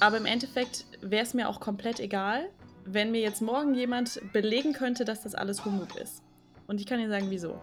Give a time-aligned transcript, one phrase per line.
[0.00, 2.48] Aber im Endeffekt wäre es mir auch komplett egal,
[2.84, 6.22] wenn mir jetzt morgen jemand belegen könnte, dass das alles Humbug ist.
[6.66, 7.60] Und ich kann Ihnen sagen, wieso.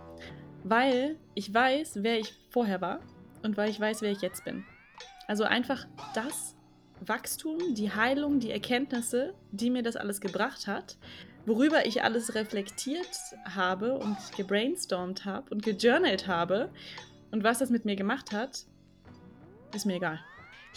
[0.64, 3.00] Weil ich weiß, wer ich vorher war
[3.44, 4.66] und weil ich weiß, wer ich jetzt bin.
[5.28, 6.56] Also einfach das
[7.00, 10.98] Wachstum, die Heilung, die Erkenntnisse, die mir das alles gebracht hat,
[11.46, 13.10] worüber ich alles reflektiert
[13.46, 16.70] habe und gebrainstormt habe und gejournalt habe
[17.32, 18.66] und was das mit mir gemacht hat,
[19.74, 20.20] ist mir egal.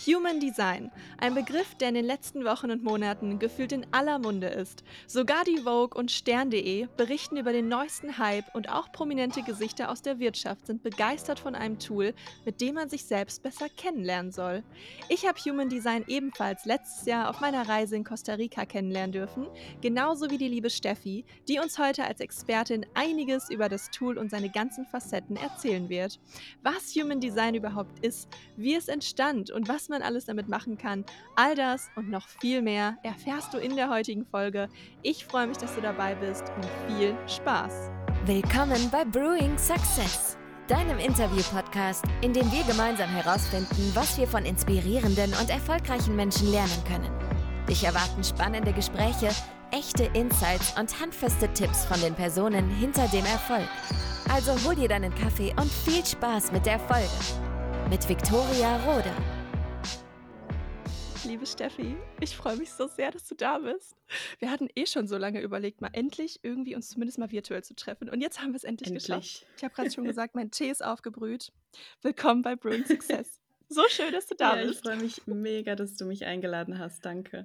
[0.07, 4.47] Human Design, ein Begriff, der in den letzten Wochen und Monaten gefühlt in aller Munde
[4.47, 4.85] ist.
[5.09, 10.01] Sogar die Vogue und Stern.de berichten über den neuesten Hype und auch prominente Gesichter aus
[10.01, 12.15] der Wirtschaft sind begeistert von einem Tool,
[12.45, 14.63] mit dem man sich selbst besser kennenlernen soll.
[15.09, 19.49] Ich habe Human Design ebenfalls letztes Jahr auf meiner Reise in Costa Rica kennenlernen dürfen,
[19.81, 24.31] genauso wie die liebe Steffi, die uns heute als Expertin einiges über das Tool und
[24.31, 26.21] seine ganzen Facetten erzählen wird.
[26.63, 31.05] Was Human Design überhaupt ist, wie es entstand und was man alles damit machen kann.
[31.37, 34.69] All das und noch viel mehr erfährst du in der heutigen Folge.
[35.03, 37.91] Ich freue mich, dass du dabei bist und viel Spaß.
[38.27, 45.33] Willkommen bei Brewing Success, deinem Interview-Podcast, in dem wir gemeinsam herausfinden, was wir von inspirierenden
[45.41, 47.11] und erfolgreichen Menschen lernen können.
[47.69, 49.29] Dich erwarten spannende Gespräche,
[49.71, 53.69] echte Insights und handfeste Tipps von den Personen hinter dem Erfolg.
[54.31, 57.09] Also hol dir deinen Kaffee und viel Spaß mit der Folge.
[57.91, 59.13] Mit Viktoria Rode
[61.29, 61.95] liebe Steffi.
[62.23, 63.95] Ich freue mich so sehr, dass du da bist.
[64.39, 67.77] Wir hatten eh schon so lange überlegt, mal endlich irgendwie uns zumindest mal virtuell zu
[67.77, 68.09] treffen.
[68.09, 69.05] Und jetzt haben wir es endlich, endlich.
[69.05, 69.47] geschafft.
[69.59, 71.53] Ich habe gerade schon gesagt, mein Tee ist aufgebrüht.
[72.01, 73.41] Willkommen bei Brewing Success.
[73.69, 74.77] So schön, dass du da ja, bist.
[74.77, 77.05] Ich freue mich mega, dass du mich eingeladen hast.
[77.05, 77.45] Danke.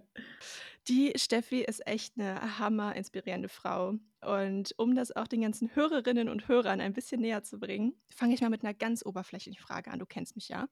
[0.90, 3.96] Die Steffi ist echt eine hammer inspirierende Frau.
[4.22, 8.34] Und um das auch den ganzen Hörerinnen und Hörern ein bisschen näher zu bringen, fange
[8.34, 10.00] ich mal mit einer ganz oberflächlichen Frage an.
[10.00, 10.68] Du kennst mich ja.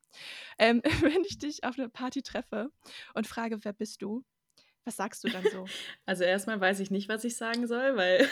[0.57, 2.71] Ähm, wenn ich dich auf einer Party treffe
[3.13, 4.23] und frage, wer bist du?
[4.83, 5.65] Was sagst du dann so?
[6.05, 8.27] Also erstmal weiß ich nicht, was ich sagen soll, weil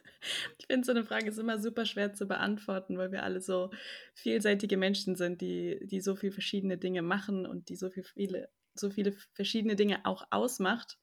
[0.58, 3.70] ich finde, so eine Frage ist immer super schwer zu beantworten, weil wir alle so
[4.14, 8.90] vielseitige Menschen sind, die, die so viele verschiedene Dinge machen und die so viele, so
[8.90, 10.98] viele verschiedene Dinge auch ausmacht.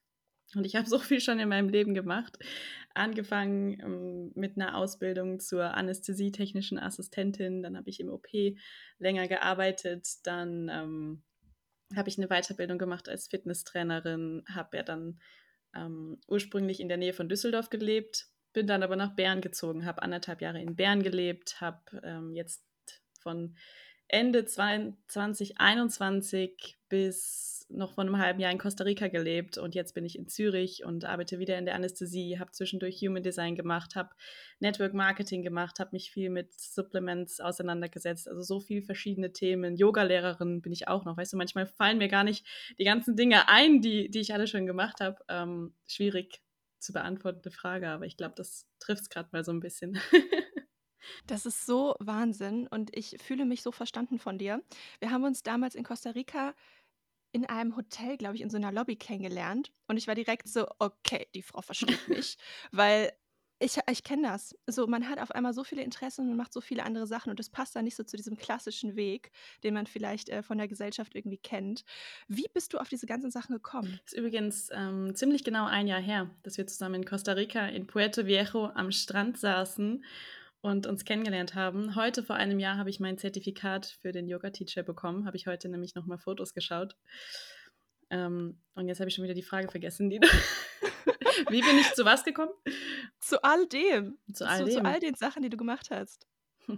[0.56, 2.38] Und ich habe so viel schon in meinem Leben gemacht.
[2.94, 8.28] Angefangen ähm, mit einer Ausbildung zur anästhesietechnischen Assistentin, dann habe ich im OP
[8.98, 11.24] länger gearbeitet, dann ähm,
[11.96, 15.20] habe ich eine Weiterbildung gemacht als Fitnesstrainerin, habe ja dann
[15.76, 20.02] ähm, ursprünglich in der Nähe von Düsseldorf gelebt, bin dann aber nach Bern gezogen, habe
[20.02, 22.64] anderthalb Jahre in Bern gelebt, habe ähm, jetzt
[23.20, 23.56] von
[24.08, 30.06] Ende 2021 bis noch vor einem halben Jahr in Costa Rica gelebt und jetzt bin
[30.06, 34.10] ich in Zürich und arbeite wieder in der Anästhesie, habe zwischendurch Human Design gemacht, habe
[34.60, 39.76] Network Marketing gemacht, habe mich viel mit Supplements auseinandergesetzt, also so viele verschiedene Themen.
[39.76, 42.46] Yoga-Lehrerin bin ich auch noch, weißt du, manchmal fallen mir gar nicht
[42.80, 45.18] die ganzen Dinge ein, die, die ich alle schon gemacht habe.
[45.28, 46.42] Ähm, schwierig
[46.80, 50.00] zu beantwortende Frage, aber ich glaube, das trifft es gerade mal so ein bisschen.
[51.26, 54.62] Das ist so Wahnsinn und ich fühle mich so verstanden von dir.
[55.00, 56.54] Wir haben uns damals in Costa Rica
[57.38, 59.72] in einem Hotel, glaube ich, in so einer Lobby kennengelernt.
[59.88, 62.36] Und ich war direkt so, okay, die Frau versteht mich.
[62.72, 63.12] Weil
[63.60, 64.56] ich, ich kenne das.
[64.66, 67.40] So, man hat auf einmal so viele Interessen und macht so viele andere Sachen und
[67.40, 69.32] das passt dann nicht so zu diesem klassischen Weg,
[69.64, 71.84] den man vielleicht äh, von der Gesellschaft irgendwie kennt.
[72.28, 74.00] Wie bist du auf diese ganzen Sachen gekommen?
[74.04, 77.68] Das ist übrigens ähm, ziemlich genau ein Jahr her, dass wir zusammen in Costa Rica
[77.68, 80.04] in Puerto Viejo am Strand saßen
[80.62, 81.96] und uns kennengelernt haben.
[81.96, 85.26] Heute vor einem Jahr habe ich mein Zertifikat für den Yoga-Teacher bekommen.
[85.26, 86.96] Habe ich heute nämlich nochmal Fotos geschaut.
[88.10, 90.20] Ähm, und jetzt habe ich schon wieder die Frage vergessen, die
[91.50, 92.52] Wie bin ich zu was gekommen?
[93.20, 94.18] Zu all dem.
[94.34, 94.74] Zu all, zu, dem.
[94.74, 96.28] zu all den Sachen, die du gemacht hast.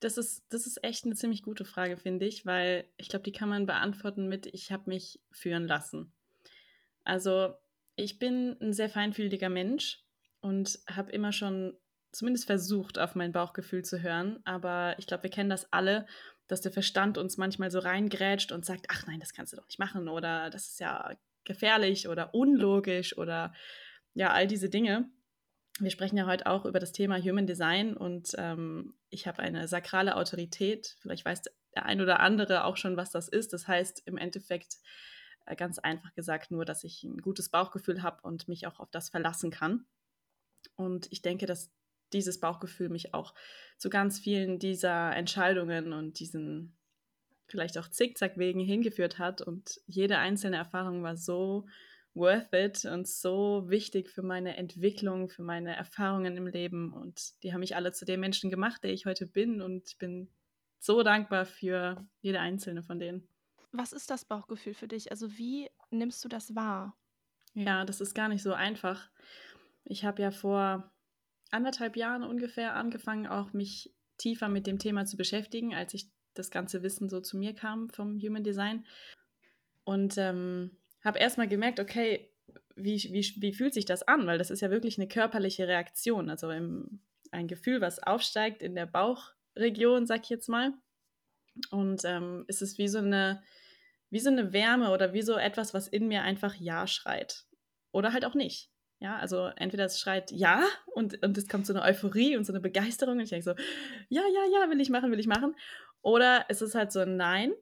[0.00, 3.32] Das ist, das ist echt eine ziemlich gute Frage, finde ich, weil ich glaube, die
[3.32, 6.12] kann man beantworten mit, ich habe mich führen lassen.
[7.02, 7.54] Also
[7.94, 10.04] ich bin ein sehr feinfühliger Mensch
[10.40, 11.78] und habe immer schon
[12.16, 14.40] zumindest versucht, auf mein Bauchgefühl zu hören.
[14.44, 16.06] Aber ich glaube, wir kennen das alle,
[16.48, 19.66] dass der Verstand uns manchmal so reingrätscht und sagt, ach nein, das kannst du doch
[19.66, 23.52] nicht machen oder das ist ja gefährlich oder unlogisch oder
[24.14, 25.08] ja, all diese Dinge.
[25.78, 29.68] Wir sprechen ja heute auch über das Thema Human Design und ähm, ich habe eine
[29.68, 30.96] sakrale Autorität.
[31.00, 33.52] Vielleicht weiß der ein oder andere auch schon, was das ist.
[33.52, 34.76] Das heißt im Endeffekt
[35.44, 38.90] äh, ganz einfach gesagt nur, dass ich ein gutes Bauchgefühl habe und mich auch auf
[38.90, 39.86] das verlassen kann.
[40.76, 41.70] Und ich denke, dass
[42.16, 43.34] dieses Bauchgefühl mich auch
[43.78, 46.76] zu ganz vielen dieser Entscheidungen und diesen
[47.46, 49.40] vielleicht auch Zickzackwegen hingeführt hat.
[49.40, 51.66] Und jede einzelne Erfahrung war so
[52.14, 56.92] worth it und so wichtig für meine Entwicklung, für meine Erfahrungen im Leben.
[56.92, 59.60] Und die haben mich alle zu dem Menschen gemacht, der ich heute bin.
[59.60, 60.28] Und ich bin
[60.78, 63.28] so dankbar für jede einzelne von denen.
[63.72, 65.10] was ist das Bauchgefühl für dich?
[65.10, 66.96] Also wie nimmst du das wahr?
[67.54, 69.10] Ja, das ist gar nicht so einfach.
[69.84, 70.90] Ich habe ja vor
[71.50, 76.50] anderthalb Jahren ungefähr angefangen, auch mich tiefer mit dem Thema zu beschäftigen, als ich das
[76.50, 78.84] ganze Wissen so zu mir kam vom Human Design.
[79.84, 82.30] Und ähm, habe erstmal gemerkt, okay,
[82.74, 84.26] wie, wie, wie fühlt sich das an?
[84.26, 87.00] Weil das ist ja wirklich eine körperliche Reaktion, also im,
[87.30, 90.74] ein Gefühl, was aufsteigt in der Bauchregion, sag ich jetzt mal.
[91.70, 93.42] Und ähm, es ist wie so eine,
[94.10, 97.46] wie so eine Wärme oder wie so etwas, was in mir einfach Ja schreit.
[97.92, 98.70] Oder halt auch nicht.
[98.98, 100.64] Ja, also entweder es schreit ja
[100.94, 103.50] und, und es kommt so eine Euphorie und so eine Begeisterung und ich denke so,
[104.08, 105.54] ja, ja, ja, will ich machen, will ich machen.
[106.00, 107.52] Oder es ist halt so ein Nein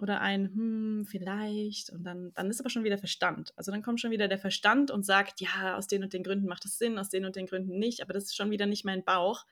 [0.00, 3.52] oder ein hm, vielleicht und dann, dann ist aber schon wieder Verstand.
[3.56, 6.48] Also dann kommt schon wieder der Verstand und sagt, ja, aus den und den Gründen
[6.48, 8.84] macht das Sinn, aus den und den Gründen nicht, aber das ist schon wieder nicht
[8.84, 9.44] mein Bauch.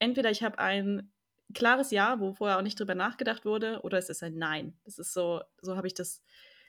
[0.00, 1.12] Entweder ich habe ein
[1.54, 4.76] klares Ja, wo vorher auch nicht drüber nachgedacht wurde, oder es ist ein Nein.
[4.84, 6.22] Das ist so, so habe ich das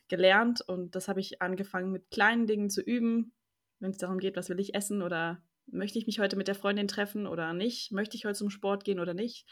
[0.08, 3.34] gelernt und das habe ich angefangen mit kleinen Dingen zu üben,
[3.80, 6.56] wenn es darum geht, was will ich essen oder möchte ich mich heute mit der
[6.56, 9.48] Freundin treffen oder nicht, möchte ich heute zum Sport gehen oder nicht.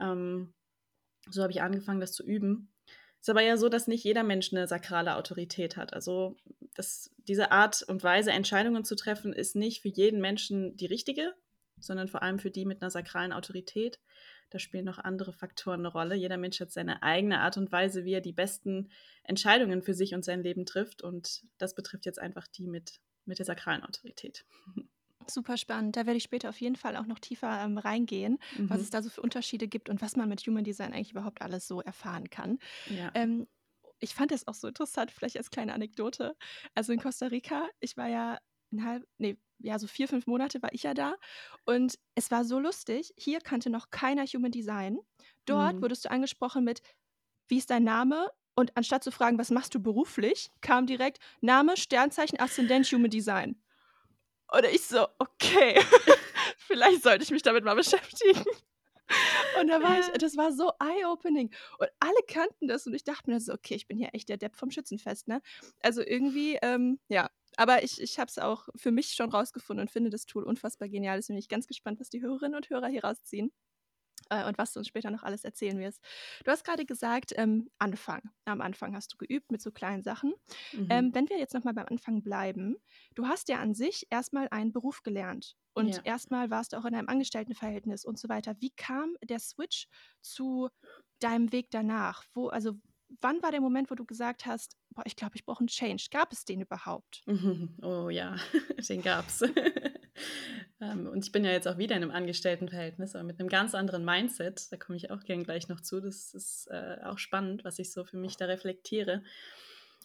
[0.00, 0.54] Ähm,
[1.30, 2.72] so habe ich angefangen, das zu üben.
[3.20, 5.92] Ist aber ja so, dass nicht jeder Mensch eine sakrale Autorität hat.
[5.92, 6.36] Also
[6.74, 11.34] das, diese Art und Weise, Entscheidungen zu treffen, ist nicht für jeden Menschen die richtige,
[11.80, 13.98] sondern vor allem für die mit einer sakralen Autorität.
[14.50, 16.14] Da spielen noch andere Faktoren eine Rolle.
[16.14, 18.90] Jeder Mensch hat seine eigene Art und Weise, wie er die besten
[19.24, 21.02] Entscheidungen für sich und sein Leben trifft.
[21.02, 24.44] Und das betrifft jetzt einfach die mit, mit der sakralen Autorität.
[25.26, 25.96] Super spannend.
[25.96, 28.70] Da werde ich später auf jeden Fall auch noch tiefer ähm, reingehen, mhm.
[28.70, 31.42] was es da so für Unterschiede gibt und was man mit Human Design eigentlich überhaupt
[31.42, 32.58] alles so erfahren kann.
[32.88, 33.10] Ja.
[33.14, 33.46] Ähm,
[34.00, 36.36] ich fand das auch so interessant, vielleicht als kleine Anekdote.
[36.74, 38.38] Also in Costa Rica, ich war ja
[38.72, 41.16] ein halb, nee, ja, so vier, fünf Monate war ich ja da.
[41.64, 43.12] Und es war so lustig.
[43.16, 44.98] Hier kannte noch keiner Human Design.
[45.46, 45.82] Dort mhm.
[45.82, 46.80] wurdest du angesprochen mit,
[47.48, 48.30] wie ist dein Name?
[48.58, 53.54] Und anstatt zu fragen, was machst du beruflich, kam direkt Name, Sternzeichen, Aszendent, Human Design.
[54.52, 55.80] Und ich so, okay,
[56.58, 58.44] vielleicht sollte ich mich damit mal beschäftigen.
[59.60, 61.54] Und da war ich, das war so eye-opening.
[61.78, 64.38] Und alle kannten das und ich dachte mir so, okay, ich bin hier echt der
[64.38, 65.40] Depp vom Schützenfest, ne?
[65.78, 69.90] Also irgendwie, ähm, ja, aber ich, ich habe es auch für mich schon rausgefunden und
[69.92, 71.18] finde das Tool unfassbar genial.
[71.18, 73.52] Deswegen bin ich ganz gespannt, was die Hörerinnen und Hörer hier rausziehen
[74.28, 76.02] äh, und was du uns später noch alles erzählen wirst.
[76.44, 78.22] Du hast gerade gesagt, ähm, Anfang.
[78.44, 80.34] Am Anfang hast du geübt mit so kleinen Sachen.
[80.72, 80.86] Mhm.
[80.90, 82.76] Ähm, wenn wir jetzt nochmal beim Anfang bleiben,
[83.14, 86.02] du hast ja an sich erstmal einen Beruf gelernt und ja.
[86.02, 88.56] erstmal warst du auch in einem Angestelltenverhältnis und so weiter.
[88.58, 89.86] Wie kam der Switch
[90.20, 90.68] zu
[91.20, 92.24] deinem Weg danach?
[92.34, 92.72] Wo, also
[93.20, 96.06] wann war der Moment, wo du gesagt hast, boah, ich glaube, ich brauche einen Change?
[96.10, 97.22] Gab es den überhaupt?
[97.82, 98.36] Oh ja,
[98.88, 99.44] den gab es.
[100.80, 103.74] Ähm, und ich bin ja jetzt auch wieder in einem Angestelltenverhältnis, aber mit einem ganz
[103.74, 104.70] anderen Mindset.
[104.70, 106.00] Da komme ich auch gern gleich noch zu.
[106.00, 109.24] Das ist äh, auch spannend, was ich so für mich da reflektiere.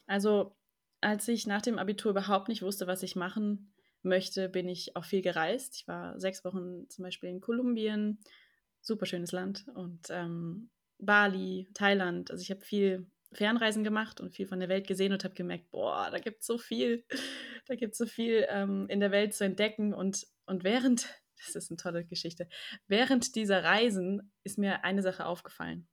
[0.07, 0.55] Also,
[1.01, 5.05] als ich nach dem Abitur überhaupt nicht wusste, was ich machen möchte, bin ich auch
[5.05, 5.75] viel gereist.
[5.75, 8.19] Ich war sechs Wochen zum Beispiel in Kolumbien,
[8.81, 10.69] super schönes Land, und ähm,
[11.05, 12.31] Bali, Thailand.
[12.31, 15.71] Also ich habe viel Fernreisen gemacht und viel von der Welt gesehen und habe gemerkt,
[15.71, 17.03] boah, da gibt es so viel,
[17.67, 19.94] da gibt es so viel ähm, in der Welt zu entdecken.
[19.94, 21.07] Und, und während,
[21.38, 22.47] das ist eine tolle Geschichte,
[22.88, 25.88] während dieser Reisen ist mir eine Sache aufgefallen.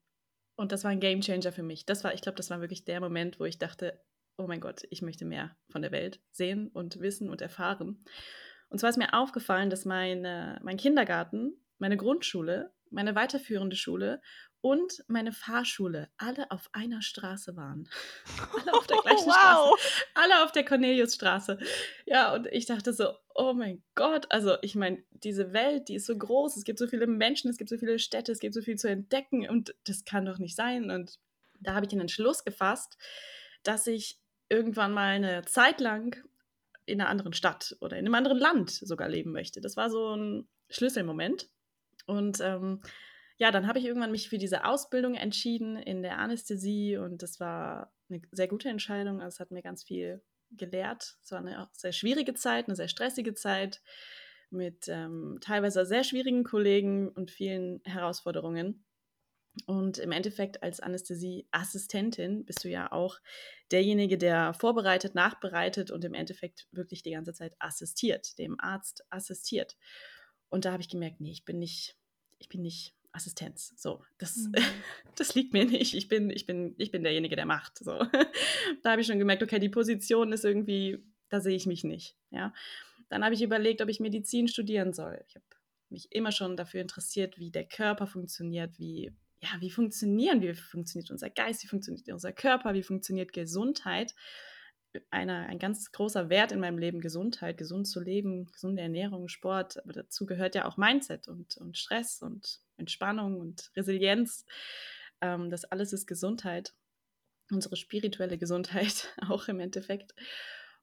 [0.57, 1.87] Und das war ein Game Changer für mich.
[1.87, 3.99] Das war, ich glaube, das war wirklich der Moment, wo ich dachte,
[4.37, 8.05] oh mein Gott, ich möchte mehr von der Welt sehen und wissen und erfahren.
[8.69, 14.21] Und zwar ist mir aufgefallen, dass meine, mein Kindergarten, meine Grundschule, meine weiterführende Schule
[14.61, 17.89] und meine Fahrschule alle auf einer Straße waren.
[18.61, 19.79] alle auf der gleichen wow.
[19.79, 20.05] Straße.
[20.15, 21.59] Alle auf der Corneliusstraße.
[22.07, 26.07] Ja, und ich dachte so, oh mein Gott, also ich meine, diese Welt, die ist
[26.07, 28.61] so groß, es gibt so viele Menschen, es gibt so viele Städte, es gibt so
[28.61, 30.91] viel zu entdecken und das kann doch nicht sein.
[30.91, 31.19] Und
[31.61, 32.99] da habe ich den Entschluss gefasst,
[33.63, 34.19] dass ich
[34.49, 36.23] irgendwann mal eine Zeit lang
[36.85, 39.61] in einer anderen Stadt oder in einem anderen Land sogar leben möchte.
[39.61, 41.49] Das war so ein Schlüsselmoment.
[42.11, 42.81] Und ähm,
[43.37, 47.41] ja, dann habe ich irgendwann mich für diese Ausbildung entschieden in der Anästhesie und das
[47.41, 49.23] war eine sehr gute Entscheidung.
[49.23, 51.17] Also es hat mir ganz viel gelehrt.
[51.23, 53.81] Es war eine sehr schwierige Zeit, eine sehr stressige Zeit
[54.51, 58.85] mit ähm, teilweise sehr schwierigen Kollegen und vielen Herausforderungen.
[59.67, 63.19] Und im Endeffekt als Anästhesieassistentin bist du ja auch
[63.71, 69.77] derjenige, der vorbereitet, nachbereitet und im Endeffekt wirklich die ganze Zeit assistiert, dem Arzt assistiert.
[70.51, 71.97] Und da habe ich gemerkt, nee, ich bin nicht,
[72.41, 73.73] ich bin nicht Assistenz.
[73.77, 74.55] So, das, mhm.
[75.17, 75.95] das liegt mir nicht.
[75.95, 77.79] Ich bin, ich bin, ich bin derjenige, der macht.
[77.79, 77.93] So.
[78.83, 82.17] da habe ich schon gemerkt, okay, die Position ist irgendwie, da sehe ich mich nicht.
[82.31, 82.53] Ja.
[83.09, 85.23] Dann habe ich überlegt, ob ich Medizin studieren soll.
[85.29, 85.45] Ich habe
[85.91, 90.53] mich immer schon dafür interessiert, wie der Körper funktioniert, wie ja, wie funktionieren wir?
[90.53, 91.63] Wie funktioniert unser Geist?
[91.63, 92.75] Wie funktioniert unser Körper?
[92.75, 94.15] Wie funktioniert Gesundheit?
[95.11, 99.83] Eine, ein ganz großer Wert in meinem Leben, Gesundheit, gesund zu leben, gesunde Ernährung, Sport.
[99.83, 104.45] Aber dazu gehört ja auch Mindset und, und Stress und Entspannung und Resilienz.
[105.21, 106.75] Ähm, das alles ist Gesundheit,
[107.51, 110.15] unsere spirituelle Gesundheit auch im Endeffekt.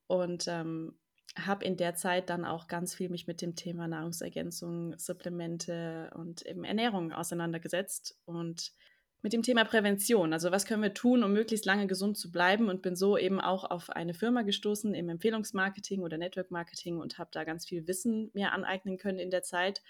[0.08, 0.98] Und ähm,
[1.38, 6.46] habe in der Zeit dann auch ganz viel mich mit dem Thema Nahrungsergänzung, Supplemente und
[6.46, 8.74] eben Ernährung auseinandergesetzt und
[9.22, 10.32] mit dem Thema Prävention.
[10.32, 13.42] Also was können wir tun, um möglichst lange gesund zu bleiben und bin so eben
[13.42, 17.88] auch auf eine Firma gestoßen im Empfehlungsmarketing oder Network Marketing und habe da ganz viel
[17.88, 19.82] Wissen mir aneignen können in der Zeit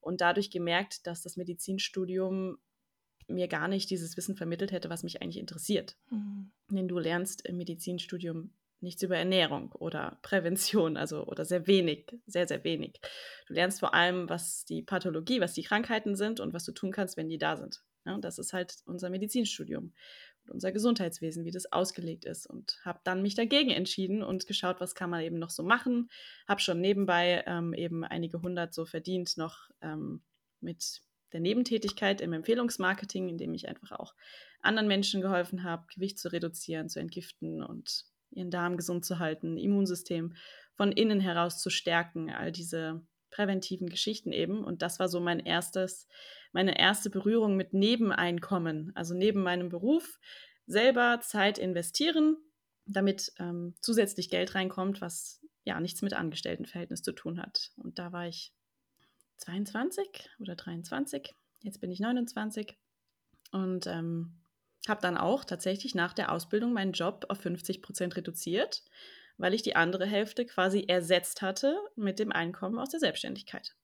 [0.00, 2.58] und dadurch gemerkt, dass das Medizinstudium
[3.28, 5.96] mir gar nicht dieses Wissen vermittelt hätte, was mich eigentlich interessiert.
[6.10, 6.52] Mhm.
[6.70, 12.46] Denn du lernst im Medizinstudium nichts über Ernährung oder Prävention, also oder sehr wenig, sehr,
[12.46, 13.00] sehr wenig.
[13.48, 16.92] Du lernst vor allem, was die Pathologie, was die Krankheiten sind und was du tun
[16.92, 17.82] kannst, wenn die da sind.
[18.06, 19.92] Ja, das ist halt unser Medizinstudium
[20.44, 22.46] und unser Gesundheitswesen, wie das ausgelegt ist.
[22.46, 26.08] Und habe dann mich dagegen entschieden und geschaut, was kann man eben noch so machen.
[26.46, 30.22] Habe schon nebenbei ähm, eben einige hundert so verdient noch ähm,
[30.60, 34.14] mit der Nebentätigkeit im Empfehlungsmarketing, indem ich einfach auch
[34.60, 39.56] anderen Menschen geholfen habe, Gewicht zu reduzieren, zu entgiften und ihren Darm gesund zu halten,
[39.56, 40.34] Immunsystem
[40.74, 44.64] von innen heraus zu stärken, all diese präventiven Geschichten eben.
[44.64, 46.06] Und das war so mein erstes,
[46.52, 50.18] meine erste Berührung mit Nebeneinkommen, also neben meinem Beruf
[50.66, 52.36] selber Zeit investieren,
[52.86, 57.72] damit ähm, zusätzlich Geld reinkommt, was ja nichts mit Angestelltenverhältnis zu tun hat.
[57.76, 58.52] Und da war ich
[59.38, 62.76] 22 oder 23, jetzt bin ich 29
[63.52, 64.40] und ähm,
[64.88, 68.82] habe dann auch tatsächlich nach der Ausbildung meinen Job auf 50 Prozent reduziert,
[69.38, 73.74] weil ich die andere Hälfte quasi ersetzt hatte mit dem Einkommen aus der Selbstständigkeit.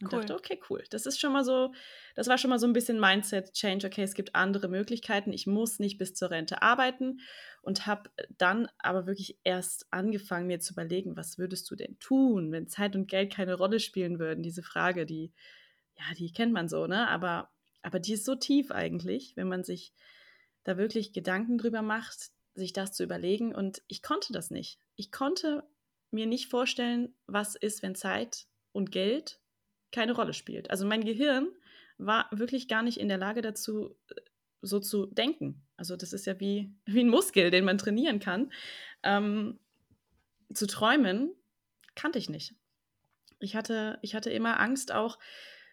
[0.00, 0.20] Und cool.
[0.20, 0.84] dachte, okay, cool.
[0.90, 1.72] Das ist schon mal so,
[2.14, 3.88] das war schon mal so ein bisschen Mindset-Change.
[3.88, 5.32] Okay, es gibt andere Möglichkeiten.
[5.32, 7.18] Ich muss nicht bis zur Rente arbeiten
[7.62, 12.52] und habe dann aber wirklich erst angefangen, mir zu überlegen, was würdest du denn tun,
[12.52, 14.44] wenn Zeit und Geld keine Rolle spielen würden?
[14.44, 15.32] Diese Frage, die,
[15.98, 17.08] ja, die kennt man so, ne?
[17.08, 17.50] Aber,
[17.82, 19.92] aber die ist so tief eigentlich, wenn man sich
[20.62, 23.54] da wirklich Gedanken drüber macht, sich das zu überlegen.
[23.54, 24.78] Und ich konnte das nicht.
[24.96, 25.64] Ich konnte
[26.10, 29.40] mir nicht vorstellen, was ist, wenn Zeit und Geld
[29.92, 30.70] keine Rolle spielt.
[30.70, 31.48] Also mein Gehirn
[31.98, 33.96] war wirklich gar nicht in der Lage dazu,
[34.62, 35.62] so zu denken.
[35.76, 38.52] Also das ist ja wie, wie ein Muskel, den man trainieren kann.
[39.02, 39.58] Ähm,
[40.52, 41.32] zu träumen
[41.94, 42.54] kannte ich nicht.
[43.40, 45.18] Ich hatte, ich hatte immer Angst auch,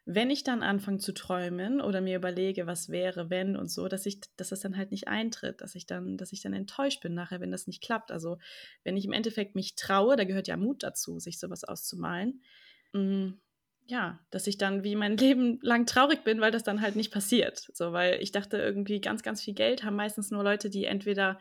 [0.05, 4.05] wenn ich dann anfange zu träumen oder mir überlege, was wäre, wenn und so, dass
[4.05, 7.15] ich, dass das dann halt nicht eintritt, dass ich dann, dass ich dann enttäuscht bin
[7.15, 8.11] nachher, wenn das nicht klappt.
[8.11, 8.37] Also
[8.83, 12.43] wenn ich im Endeffekt mich traue, da gehört ja Mut dazu, sich sowas auszumalen.
[12.93, 13.31] Mm,
[13.87, 17.11] ja, dass ich dann wie mein Leben lang traurig bin, weil das dann halt nicht
[17.11, 17.67] passiert.
[17.73, 21.39] So, weil ich dachte irgendwie ganz, ganz viel Geld haben meistens nur Leute, die entweder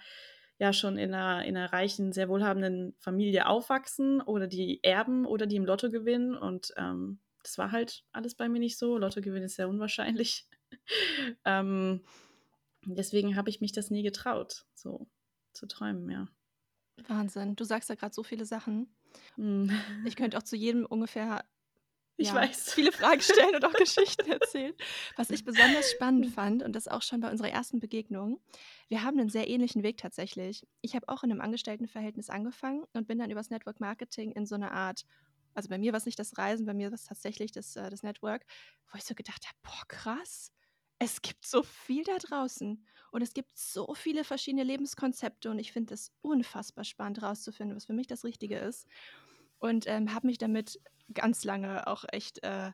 [0.59, 5.47] ja schon in einer, in einer reichen, sehr wohlhabenden Familie aufwachsen oder die erben oder
[5.47, 8.98] die im Lotto gewinnen und ähm, das war halt alles bei mir nicht so.
[8.98, 10.48] Lottogewinn ist sehr unwahrscheinlich.
[11.44, 12.00] ähm,
[12.84, 15.06] deswegen habe ich mich das nie getraut, so
[15.52, 16.26] zu träumen, ja.
[17.06, 17.54] Wahnsinn.
[17.54, 18.94] Du sagst ja gerade so viele Sachen.
[19.36, 19.70] Mm.
[20.06, 21.44] Ich könnte auch zu jedem ungefähr
[22.16, 22.72] ich ja, weiß.
[22.72, 24.72] viele Fragen stellen und auch Geschichten erzählen.
[25.16, 28.40] Was ich besonders spannend fand, und das auch schon bei unserer ersten Begegnung,
[28.88, 30.64] wir haben einen sehr ähnlichen Weg tatsächlich.
[30.80, 34.54] Ich habe auch in einem Angestelltenverhältnis angefangen und bin dann übers Network Marketing in so
[34.54, 35.04] eine Art
[35.54, 37.90] also bei mir war es nicht das Reisen, bei mir war es tatsächlich das, äh,
[37.90, 38.44] das Network,
[38.90, 40.52] wo ich so gedacht habe, boah, krass,
[40.99, 45.73] es gibt so viel da draußen und es gibt so viele verschiedene Lebenskonzepte und ich
[45.73, 48.87] finde es unfassbar spannend herauszufinden, was für mich das Richtige ist.
[49.58, 50.80] Und ähm, habe mich damit
[51.12, 52.73] ganz lange auch echt, äh,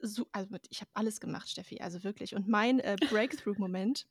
[0.00, 2.34] so, also ich habe alles gemacht, Steffi, also wirklich.
[2.34, 4.06] Und mein äh, Breakthrough-Moment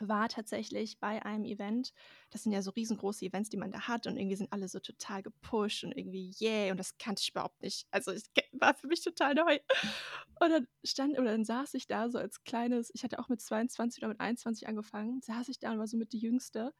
[0.00, 1.92] war tatsächlich bei einem Event.
[2.30, 4.80] Das sind ja so riesengroße Events, die man da hat und irgendwie sind alle so
[4.80, 7.86] total gepusht und irgendwie yeah und das kannte ich überhaupt nicht.
[7.90, 9.58] Also es war für mich total neu.
[10.40, 13.40] Und dann stand oder dann saß ich da so als kleines, ich hatte auch mit
[13.40, 16.72] 22 oder mit 21 angefangen, saß ich da und war so mit die Jüngste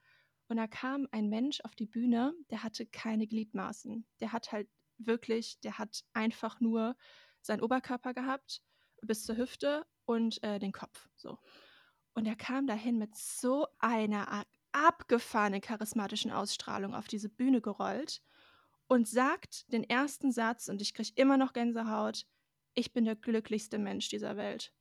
[0.49, 4.07] und da kam ein Mensch auf die Bühne, der hatte keine Gliedmaßen.
[4.21, 4.69] Der hat halt
[4.99, 6.97] wirklich, der hat einfach nur
[7.41, 8.63] seinen Oberkörper gehabt
[9.03, 11.39] bis zur Hüfte und äh, den Kopf so.
[12.17, 18.23] Und er kam dahin mit so einer abgefahrenen charismatischen Ausstrahlung auf diese Bühne gerollt
[18.89, 22.27] und sagt den ersten Satz, und ich kriege immer noch Gänsehaut,
[22.75, 24.73] ich bin der glücklichste Mensch dieser Welt.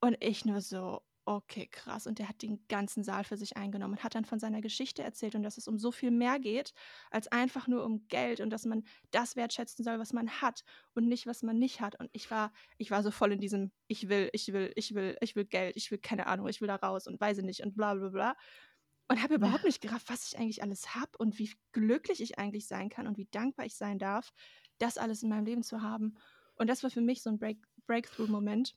[0.00, 2.06] Und ich nur so, okay, krass.
[2.06, 5.02] Und der hat den ganzen Saal für sich eingenommen und hat dann von seiner Geschichte
[5.02, 6.72] erzählt und dass es um so viel mehr geht,
[7.10, 11.06] als einfach nur um Geld und dass man das wertschätzen soll, was man hat und
[11.06, 12.00] nicht, was man nicht hat.
[12.00, 15.18] Und ich war, ich war so voll in diesem, ich will, ich will, ich will,
[15.20, 17.76] ich will Geld, ich will keine Ahnung, ich will da raus und weiß nicht und
[17.76, 18.36] bla bla bla.
[19.08, 22.66] Und habe überhaupt nicht gerafft, was ich eigentlich alles habe und wie glücklich ich eigentlich
[22.66, 24.32] sein kann und wie dankbar ich sein darf,
[24.78, 26.14] das alles in meinem Leben zu haben.
[26.56, 28.74] Und das war für mich so ein Break Breakthrough-Moment.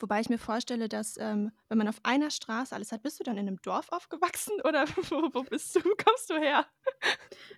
[0.00, 3.24] Wobei ich mir vorstelle, dass ähm, wenn man auf einer Straße alles hat, bist du
[3.24, 5.80] dann in einem Dorf aufgewachsen oder wo, wo bist du?
[5.80, 6.66] Kommst du her?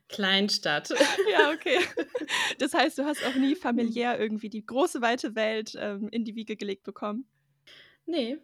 [0.08, 0.90] Kleinstadt.
[1.30, 1.78] ja, okay.
[2.58, 6.34] Das heißt, du hast auch nie familiär irgendwie die große weite Welt ähm, in die
[6.34, 7.26] Wiege gelegt bekommen.
[8.06, 8.38] Nee,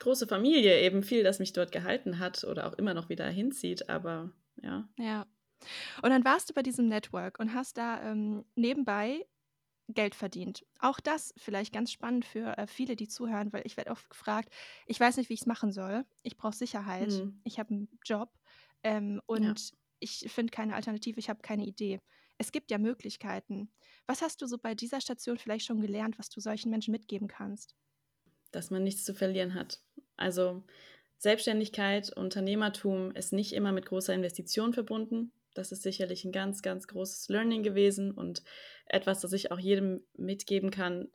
[0.00, 3.88] große Familie, eben viel, das mich dort gehalten hat oder auch immer noch wieder hinzieht,
[3.88, 4.88] aber ja.
[4.98, 5.26] Ja.
[6.02, 9.24] Und dann warst du bei diesem Network und hast da ähm, nebenbei
[9.88, 10.64] Geld verdient.
[10.80, 14.52] Auch das vielleicht ganz spannend für äh, viele, die zuhören, weil ich werde oft gefragt,
[14.86, 16.04] ich weiß nicht, wie ich es machen soll.
[16.22, 17.10] Ich brauche Sicherheit.
[17.10, 17.40] Mhm.
[17.44, 18.30] Ich habe einen Job
[18.82, 19.76] ähm, und ja.
[20.00, 22.00] ich finde keine Alternative, ich habe keine Idee.
[22.38, 23.70] Es gibt ja Möglichkeiten.
[24.06, 27.28] Was hast du so bei dieser Station vielleicht schon gelernt, was du solchen Menschen mitgeben
[27.28, 27.74] kannst?
[28.52, 29.80] Dass man nichts zu verlieren hat.
[30.16, 30.62] Also
[31.18, 35.32] Selbstständigkeit, Unternehmertum ist nicht immer mit großer Investition verbunden.
[35.54, 38.42] Das ist sicherlich ein ganz, ganz großes Learning gewesen und
[38.86, 41.08] etwas, das ich auch jedem mitgeben kann.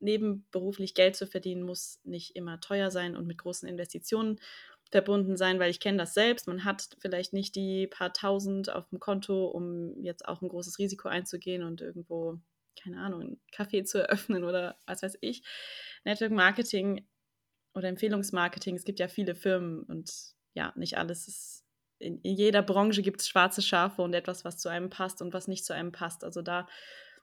[0.00, 4.40] Nebenberuflich Geld zu verdienen muss nicht immer teuer sein und mit großen Investitionen
[4.90, 6.46] verbunden sein, weil ich kenne das selbst.
[6.46, 10.78] Man hat vielleicht nicht die paar tausend auf dem Konto, um jetzt auch ein großes
[10.78, 12.38] Risiko einzugehen und irgendwo,
[12.80, 15.42] keine Ahnung, einen Café zu eröffnen oder was weiß ich.
[16.04, 17.06] Network Marketing
[17.74, 21.65] oder Empfehlungsmarketing, es gibt ja viele Firmen und ja, nicht alles ist
[21.98, 25.32] in, in jeder Branche gibt es schwarze Schafe und etwas, was zu einem passt und
[25.32, 26.24] was nicht zu einem passt.
[26.24, 26.66] Also da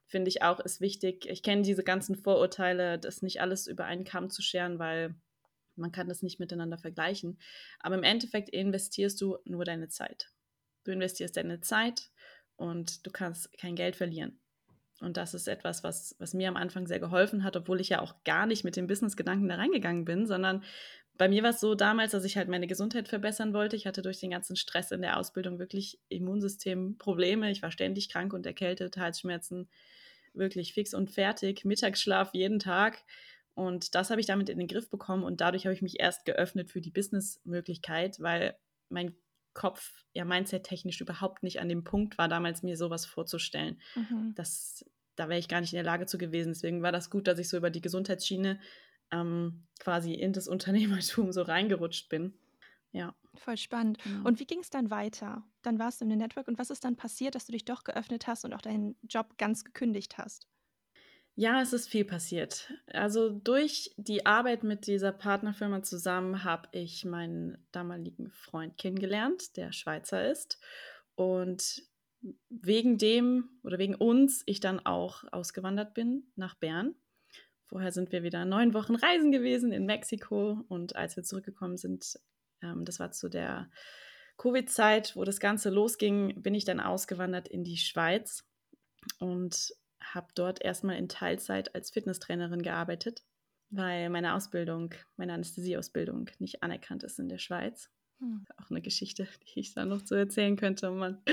[0.08, 1.25] finde ich auch, ist wichtig.
[1.27, 5.15] Ich kenne diese ganzen Vorurteile, das nicht alles über einen Kamm zu scheren, weil
[5.75, 7.39] man kann das nicht miteinander vergleichen.
[7.80, 10.30] Aber im Endeffekt investierst du nur deine Zeit.
[10.84, 12.10] Du investierst deine Zeit
[12.56, 14.39] und du kannst kein Geld verlieren.
[15.00, 18.01] Und das ist etwas, was, was mir am Anfang sehr geholfen hat, obwohl ich ja
[18.01, 20.63] auch gar nicht mit dem Business-Gedanken da reingegangen bin, sondern
[21.17, 23.75] bei mir war es so damals, dass ich halt meine Gesundheit verbessern wollte.
[23.75, 27.51] Ich hatte durch den ganzen Stress in der Ausbildung wirklich Immunsystemprobleme.
[27.51, 29.70] Ich war ständig krank und erkältet, Halsschmerzen,
[30.33, 33.03] wirklich fix und fertig, Mittagsschlaf jeden Tag.
[33.53, 36.25] Und das habe ich damit in den Griff bekommen und dadurch habe ich mich erst
[36.25, 38.57] geöffnet für die Business-Möglichkeit, weil
[38.90, 39.16] mein
[39.53, 43.79] Kopf ja mindset-technisch überhaupt nicht an dem Punkt war, damals mir sowas vorzustellen.
[43.94, 44.33] Mhm.
[44.35, 44.83] Das,
[45.16, 46.53] da wäre ich gar nicht in der Lage zu gewesen.
[46.53, 48.59] Deswegen war das gut, dass ich so über die Gesundheitsschiene
[49.11, 52.33] ähm, quasi in das Unternehmertum so reingerutscht bin.
[52.92, 53.16] Ja.
[53.35, 53.98] Voll spannend.
[54.03, 54.27] Genau.
[54.27, 55.44] Und wie ging es dann weiter?
[55.63, 57.83] Dann warst du in dem Network und was ist dann passiert, dass du dich doch
[57.83, 60.48] geöffnet hast und auch deinen Job ganz gekündigt hast?
[61.35, 62.72] Ja, es ist viel passiert.
[62.85, 69.72] Also durch die Arbeit mit dieser Partnerfirma zusammen habe ich meinen damaligen Freund kennengelernt, der
[69.72, 70.59] Schweizer ist.
[71.16, 71.81] Und
[72.50, 76.94] wegen dem oder wegen uns ich dann auch ausgewandert bin nach Bern.
[77.74, 82.20] Vorher sind wir wieder neun Wochen reisen gewesen in Mexiko und als wir zurückgekommen sind,
[82.62, 83.68] ähm, das war zu der
[84.38, 88.48] Covid-Zeit, wo das Ganze losging, bin ich dann ausgewandert in die Schweiz
[89.18, 93.24] und habe dort erstmal in Teilzeit als Fitnesstrainerin gearbeitet,
[93.72, 97.90] weil meine Ausbildung, meine Anästhesieausbildung nicht anerkannt ist in der Schweiz.
[98.20, 98.46] Hm.
[98.57, 100.92] Auch eine Geschichte, die ich da noch zu erzählen könnte.
[100.92, 101.24] Mann.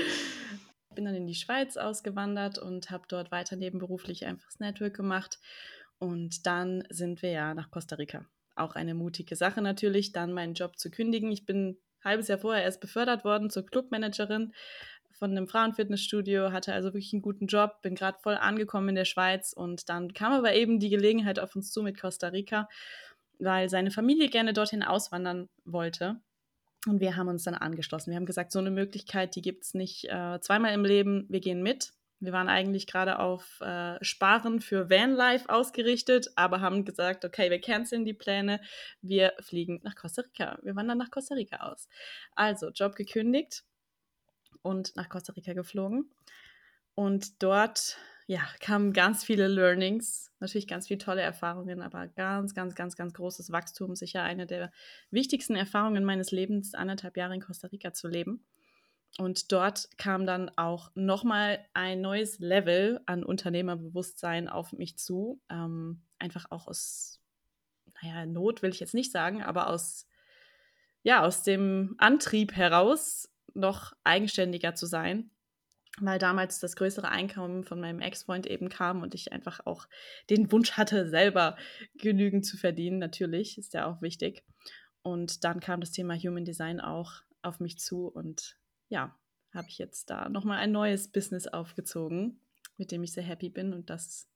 [0.95, 5.39] Bin dann in die Schweiz ausgewandert und habe dort weiter nebenberuflich einfach das Network gemacht
[6.01, 8.25] und dann sind wir ja nach Costa Rica.
[8.55, 11.31] Auch eine mutige Sache natürlich, dann meinen Job zu kündigen.
[11.31, 14.51] Ich bin ein halbes Jahr vorher erst befördert worden zur Clubmanagerin
[15.11, 19.05] von einem Frauenfitnessstudio, hatte also wirklich einen guten Job, bin gerade voll angekommen in der
[19.05, 22.67] Schweiz und dann kam aber eben die Gelegenheit auf uns zu mit Costa Rica,
[23.37, 26.19] weil seine Familie gerne dorthin auswandern wollte.
[26.87, 28.09] Und wir haben uns dann angeschlossen.
[28.09, 31.27] Wir haben gesagt, so eine Möglichkeit, die gibt es nicht äh, zweimal im Leben.
[31.29, 31.93] Wir gehen mit.
[32.21, 37.59] Wir waren eigentlich gerade auf äh, Sparen für Vanlife ausgerichtet, aber haben gesagt, okay, wir
[37.59, 38.61] canceln die Pläne,
[39.01, 40.59] wir fliegen nach Costa Rica.
[40.61, 41.89] Wir wandern nach Costa Rica aus.
[42.35, 43.63] Also Job gekündigt
[44.61, 46.11] und nach Costa Rica geflogen.
[46.93, 52.75] Und dort ja, kamen ganz viele Learnings, natürlich ganz viele tolle Erfahrungen, aber ganz, ganz,
[52.75, 53.95] ganz, ganz großes Wachstum.
[53.95, 54.71] Sicher eine der
[55.09, 58.45] wichtigsten Erfahrungen meines Lebens, anderthalb Jahre in Costa Rica zu leben.
[59.17, 65.41] Und dort kam dann auch nochmal ein neues Level an Unternehmerbewusstsein auf mich zu.
[65.49, 67.19] Ähm, einfach auch aus,
[68.01, 70.07] naja, Not will ich jetzt nicht sagen, aber aus,
[71.03, 75.29] ja, aus dem Antrieb heraus, noch eigenständiger zu sein
[75.99, 79.87] weil damals das größere Einkommen von meinem Ex-Freund eben kam und ich einfach auch
[80.29, 81.57] den Wunsch hatte, selber
[81.95, 82.99] genügend zu verdienen.
[82.99, 84.43] Natürlich ist ja auch wichtig.
[85.01, 88.57] Und dann kam das Thema Human Design auch auf mich zu und
[88.91, 89.17] ja,
[89.53, 92.39] habe ich jetzt da nochmal ein neues Business aufgezogen,
[92.77, 94.29] mit dem ich sehr happy bin und das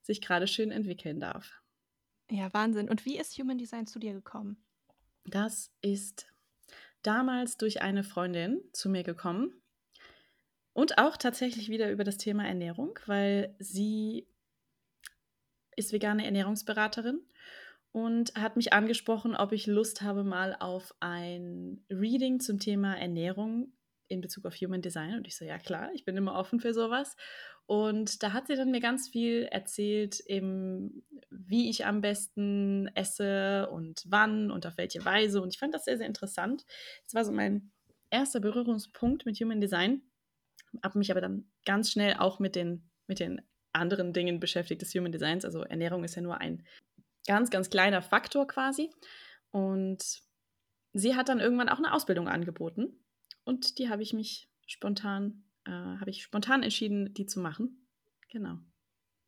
[0.00, 1.60] sich gerade schön entwickeln darf.
[2.30, 2.88] Ja, Wahnsinn.
[2.88, 4.56] Und wie ist Human Design zu dir gekommen?
[5.24, 6.26] Das ist
[7.02, 9.60] damals durch eine Freundin zu mir gekommen
[10.72, 14.28] und auch tatsächlich wieder über das Thema Ernährung, weil sie
[15.76, 17.20] ist vegane Ernährungsberaterin
[17.92, 23.72] und hat mich angesprochen, ob ich Lust habe, mal auf ein Reading zum Thema Ernährung
[24.08, 25.14] in Bezug auf Human Design.
[25.14, 27.16] Und ich so, ja klar, ich bin immer offen für sowas.
[27.66, 33.68] Und da hat sie dann mir ganz viel erzählt, eben, wie ich am besten esse
[33.70, 35.42] und wann und auf welche Weise.
[35.42, 36.64] Und ich fand das sehr, sehr interessant.
[37.04, 37.72] Das war so mein
[38.10, 40.02] erster Berührungspunkt mit Human Design.
[40.82, 43.42] Habe mich aber dann ganz schnell auch mit den, mit den
[43.72, 45.44] anderen Dingen beschäftigt des Human Designs.
[45.44, 46.64] Also Ernährung ist ja nur ein
[47.26, 48.92] ganz, ganz kleiner Faktor quasi.
[49.50, 50.22] Und
[50.92, 53.04] sie hat dann irgendwann auch eine Ausbildung angeboten.
[53.46, 57.86] Und die habe ich mich spontan, äh, habe ich spontan entschieden, die zu machen.
[58.28, 58.58] Genau.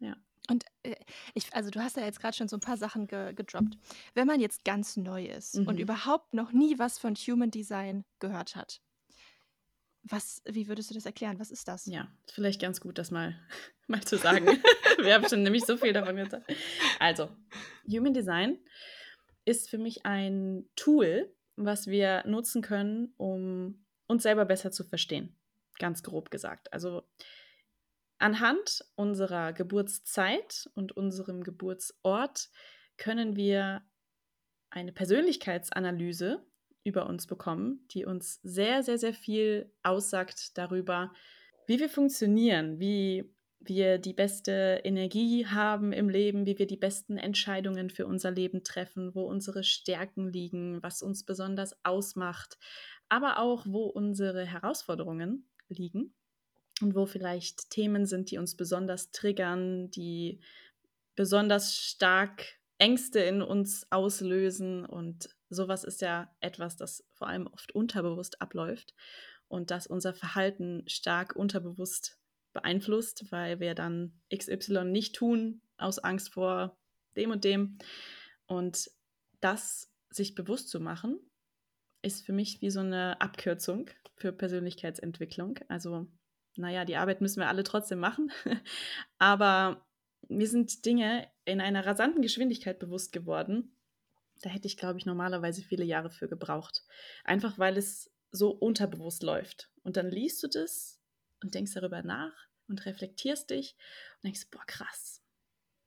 [0.01, 0.17] Ja.
[0.51, 0.97] Und äh,
[1.35, 3.79] ich, also du hast ja jetzt gerade schon so ein paar Sachen ge gedroppt.
[4.15, 5.69] Wenn man jetzt ganz neu ist mhm.
[5.69, 8.81] und überhaupt noch nie was von Human Design gehört hat,
[10.03, 11.39] was, wie würdest du das erklären?
[11.39, 11.87] Was ist das?
[11.87, 13.39] Ja, vielleicht ganz gut, das mal,
[13.87, 14.47] mal zu sagen.
[14.99, 16.53] Wir haben schon nämlich so viel davon gesagt.
[16.99, 17.29] Also,
[17.89, 18.59] Human Design
[19.45, 25.37] ist für mich ein Tool, was wir nutzen können, um uns selber besser zu verstehen.
[25.79, 26.73] Ganz grob gesagt.
[26.73, 27.05] Also
[28.19, 32.51] anhand unserer Geburtszeit und unserem Geburtsort
[32.97, 33.83] können wir
[34.71, 36.45] eine Persönlichkeitsanalyse
[36.85, 41.13] über uns bekommen, die uns sehr, sehr, sehr viel aussagt darüber,
[41.67, 47.19] wie wir funktionieren, wie wir die beste Energie haben im Leben, wie wir die besten
[47.19, 52.57] Entscheidungen für unser Leben treffen, wo unsere Stärken liegen, was uns besonders ausmacht,
[53.09, 56.15] aber auch wo unsere Herausforderungen liegen
[56.81, 60.41] und wo vielleicht Themen sind, die uns besonders triggern, die
[61.17, 62.45] besonders stark
[62.79, 68.95] Ängste in uns auslösen und sowas ist ja etwas, das vor allem oft unterbewusst abläuft
[69.49, 72.19] und das unser Verhalten stark unterbewusst
[72.53, 76.77] beeinflusst, weil wir dann XY nicht tun aus Angst vor
[77.17, 77.79] dem und dem.
[78.47, 78.91] Und
[79.41, 81.19] das sich bewusst zu machen,
[82.03, 85.59] ist für mich wie so eine Abkürzung für Persönlichkeitsentwicklung.
[85.69, 86.07] Also,
[86.57, 88.31] naja, die Arbeit müssen wir alle trotzdem machen,
[89.19, 89.87] aber
[90.29, 93.75] mir sind Dinge in einer rasanten Geschwindigkeit bewusst geworden,
[94.43, 96.85] da hätte ich, glaube ich, normalerweise viele Jahre für gebraucht.
[97.25, 99.71] Einfach weil es so unterbewusst läuft.
[99.83, 101.01] Und dann liest du das
[101.43, 102.35] und denkst darüber nach
[102.69, 103.77] und reflektierst dich
[104.17, 105.23] und denkst, boah, krass.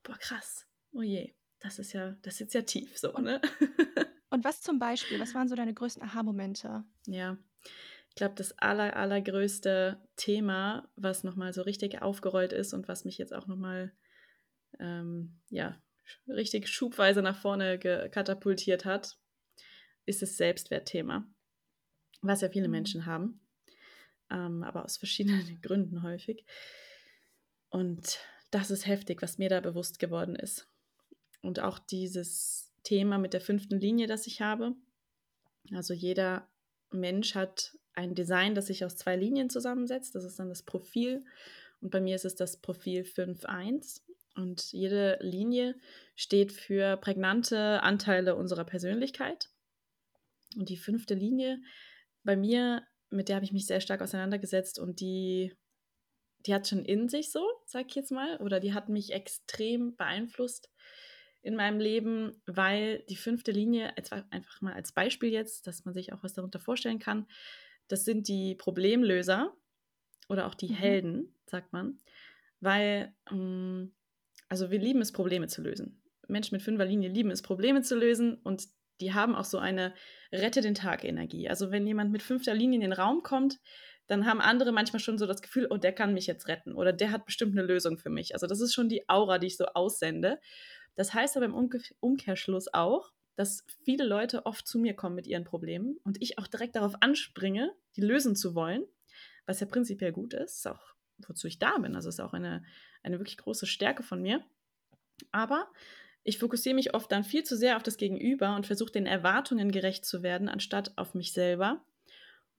[0.03, 0.67] Boah, krass.
[0.91, 3.41] Oh je, das ist ja, das ist ja tief so, ne?
[4.31, 5.19] Und was zum Beispiel?
[5.19, 6.85] Was waren so deine größten Aha-Momente?
[7.05, 7.37] Ja,
[8.09, 13.17] ich glaube, das aller, allergrößte Thema, was nochmal so richtig aufgerollt ist und was mich
[13.17, 13.93] jetzt auch nochmal,
[14.79, 15.81] ähm, ja,
[16.27, 19.17] richtig schubweise nach vorne katapultiert hat,
[20.05, 21.25] ist das Selbstwertthema,
[22.21, 22.71] was ja viele mhm.
[22.71, 23.41] Menschen haben,
[24.29, 26.45] ähm, aber aus verschiedenen Gründen häufig.
[27.69, 30.69] Und das ist heftig, was mir da bewusst geworden ist.
[31.41, 34.75] Und auch dieses Thema mit der fünften Linie, das ich habe.
[35.73, 36.47] Also jeder
[36.91, 40.15] Mensch hat ein Design, das sich aus zwei Linien zusammensetzt.
[40.15, 41.23] Das ist dann das Profil.
[41.81, 44.01] Und bei mir ist es das Profil 5.1.
[44.35, 45.75] Und jede Linie
[46.15, 49.49] steht für prägnante Anteile unserer Persönlichkeit.
[50.55, 51.61] Und die fünfte Linie
[52.23, 55.55] bei mir, mit der habe ich mich sehr stark auseinandergesetzt und die,
[56.45, 59.95] die hat schon in sich so, sag ich jetzt mal, oder die hat mich extrem
[59.95, 60.70] beeinflusst
[61.41, 63.93] in meinem Leben, weil die fünfte Linie,
[64.29, 67.27] einfach mal als Beispiel jetzt, dass man sich auch was darunter vorstellen kann,
[67.87, 69.53] das sind die Problemlöser
[70.29, 70.75] oder auch die mhm.
[70.75, 71.99] Helden, sagt man,
[72.59, 73.93] weil ähm,
[74.49, 76.01] also wir lieben es, Probleme zu lösen.
[76.27, 78.67] Menschen mit Fünferlinie lieben es, Probleme zu lösen und
[78.99, 79.93] die haben auch so eine
[80.31, 81.49] Rette den Tag Energie.
[81.49, 83.59] Also wenn jemand mit fünfter Linie in den Raum kommt,
[84.07, 86.91] dann haben andere manchmal schon so das Gefühl, oh, der kann mich jetzt retten oder
[86.91, 88.33] der hat bestimmt eine Lösung für mich.
[88.33, 90.39] Also das ist schon die Aura, die ich so aussende.
[90.95, 95.45] Das heißt aber im Umkehrschluss auch, dass viele Leute oft zu mir kommen mit ihren
[95.45, 98.83] Problemen und ich auch direkt darauf anspringe, die lösen zu wollen,
[99.45, 100.91] was ja prinzipiell gut ist, ist auch
[101.27, 101.95] wozu ich da bin.
[101.95, 102.63] Also ist auch eine
[103.03, 104.43] eine wirklich große Stärke von mir.
[105.31, 105.67] Aber
[106.23, 109.71] ich fokussiere mich oft dann viel zu sehr auf das Gegenüber und versuche den Erwartungen
[109.71, 111.83] gerecht zu werden, anstatt auf mich selber.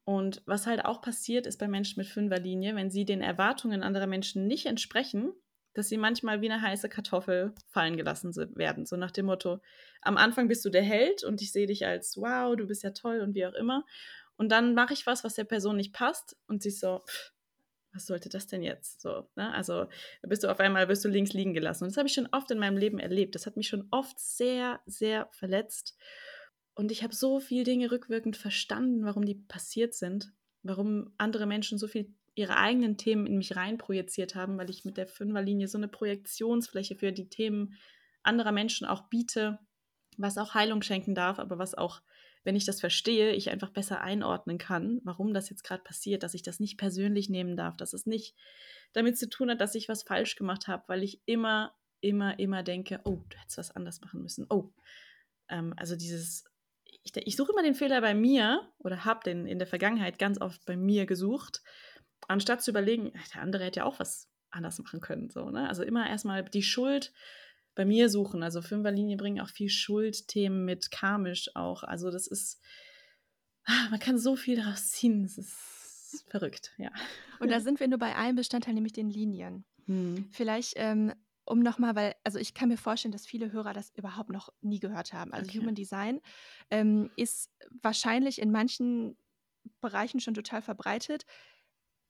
[0.05, 4.09] Und was halt auch passiert ist bei Menschen mit Fünferlinie, wenn sie den Erwartungen anderer
[4.09, 5.33] Menschen nicht entsprechen,
[5.75, 8.87] dass sie manchmal wie eine heiße Kartoffel fallen gelassen werden.
[8.87, 9.61] So nach dem Motto,
[10.03, 12.91] am Anfang bist du der Held und ich sehe dich als, wow, du bist ja
[12.91, 13.85] toll und wie auch immer.
[14.37, 17.33] Und dann mache ich was, was der Person nicht passt und sie so, pff,
[17.93, 19.03] was sollte das denn jetzt?
[19.03, 19.53] So, ne?
[19.53, 19.87] Also
[20.23, 21.85] bist du auf einmal, wirst du links liegen gelassen.
[21.85, 23.35] Und das habe ich schon oft in meinem Leben erlebt.
[23.35, 25.97] Das hat mich schon oft sehr, sehr verletzt.
[26.75, 30.33] Und ich habe so viele Dinge rückwirkend verstanden, warum die passiert sind,
[30.63, 34.97] warum andere Menschen so viel ihre eigenen Themen in mich reinprojiziert haben, weil ich mit
[34.97, 37.77] der Fünferlinie so eine Projektionsfläche für die Themen
[38.23, 39.59] anderer Menschen auch biete,
[40.17, 42.03] was auch Heilung schenken darf, aber was auch
[42.45, 46.35] wenn ich das verstehe, ich einfach besser einordnen kann, warum das jetzt gerade passiert, dass
[46.35, 48.35] ich das nicht persönlich nehmen darf, dass es nicht
[48.93, 52.63] damit zu tun hat, dass ich was falsch gemacht habe, weil ich immer, immer, immer
[52.63, 54.47] denke, oh, du hättest was anders machen müssen.
[54.51, 54.73] Oh,
[55.49, 56.45] ähm, also dieses,
[57.05, 60.41] ich, ich suche immer den Fehler bei mir oder habe den in der Vergangenheit ganz
[60.41, 61.63] oft bei mir gesucht,
[62.33, 65.31] anstatt zu überlegen, der andere hätte ja auch was anders machen können.
[65.31, 65.69] So, ne?
[65.69, 67.13] Also immer erstmal die Schuld
[67.75, 68.43] bei mir suchen.
[68.43, 71.83] Also Fünferlinie bringen auch viel Schuldthemen mit, karmisch auch.
[71.83, 72.61] Also das ist,
[73.65, 75.23] ah, man kann so viel daraus ziehen.
[75.23, 76.91] Das ist verrückt, ja.
[77.41, 79.65] Und da sind wir nur bei einem Bestandteil, nämlich den Linien.
[79.87, 80.29] Hm.
[80.33, 81.13] Vielleicht, ähm,
[81.45, 84.79] um nochmal, weil, also ich kann mir vorstellen, dass viele Hörer das überhaupt noch nie
[84.79, 85.33] gehört haben.
[85.33, 85.59] Also okay.
[85.59, 86.21] Human Design
[86.71, 87.51] ähm, ist
[87.83, 89.17] wahrscheinlich in manchen
[89.81, 91.27] Bereichen schon total verbreitet.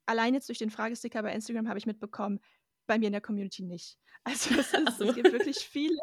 [0.06, 2.40] Allein jetzt durch den Fragesticker bei Instagram habe ich mitbekommen,
[2.86, 3.98] bei mir in der Community nicht.
[4.24, 5.08] Also es, ist, so.
[5.08, 5.98] es gibt wirklich viele,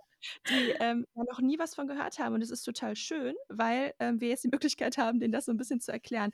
[0.50, 2.36] die ähm, noch nie was von gehört haben.
[2.36, 5.54] Und es ist total schön, weil ähm, wir jetzt die Möglichkeit haben, denen das so
[5.54, 6.32] ein bisschen zu erklären.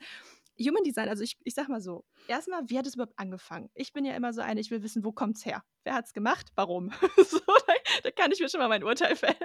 [0.58, 3.70] Human Design, also ich, ich sag mal so, erstmal, wie hat es überhaupt angefangen?
[3.74, 5.62] Ich bin ja immer so eine, ich will wissen, wo kommt es her?
[5.84, 6.48] Wer hat es gemacht?
[6.56, 6.90] Warum?
[7.24, 9.36] so, da, da, kann ich mir schon mal mein Urteil fällen.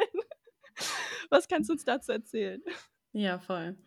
[1.30, 2.64] Was kannst du uns dazu erzählen?
[3.12, 3.78] Ja, voll.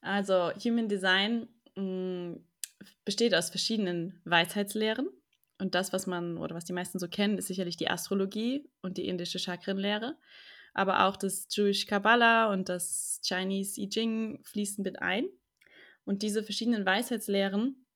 [0.00, 2.44] Also Human Design mh, mm,
[3.04, 5.08] besteht aus verschiedenen Weisheitslehren.
[5.58, 8.96] Und das, was man oder was die meisten so kennen, ist sicherlich die Astrologie und
[8.96, 10.16] die indische Chakrenlehre.
[10.72, 15.26] Aber auch das Jewish Kabbalah und das Chinese I Ching fließen mit ein.
[16.04, 17.86] Und diese verschiedenen Weisheitslehren,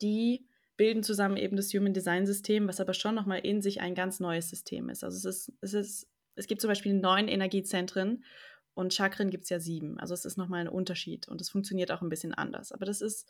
[0.00, 3.94] die bilden zusammen eben das Human Design System, was aber schon nochmal in sich ein
[3.94, 5.04] ganz neues System ist.
[5.04, 8.24] Also es ist, es ist, es gibt zum Beispiel neun Energiezentren
[8.72, 10.00] und Chakren gibt es ja sieben.
[10.00, 12.72] Also es ist nochmal ein Unterschied und es funktioniert auch ein bisschen anders.
[12.72, 13.28] Aber das ist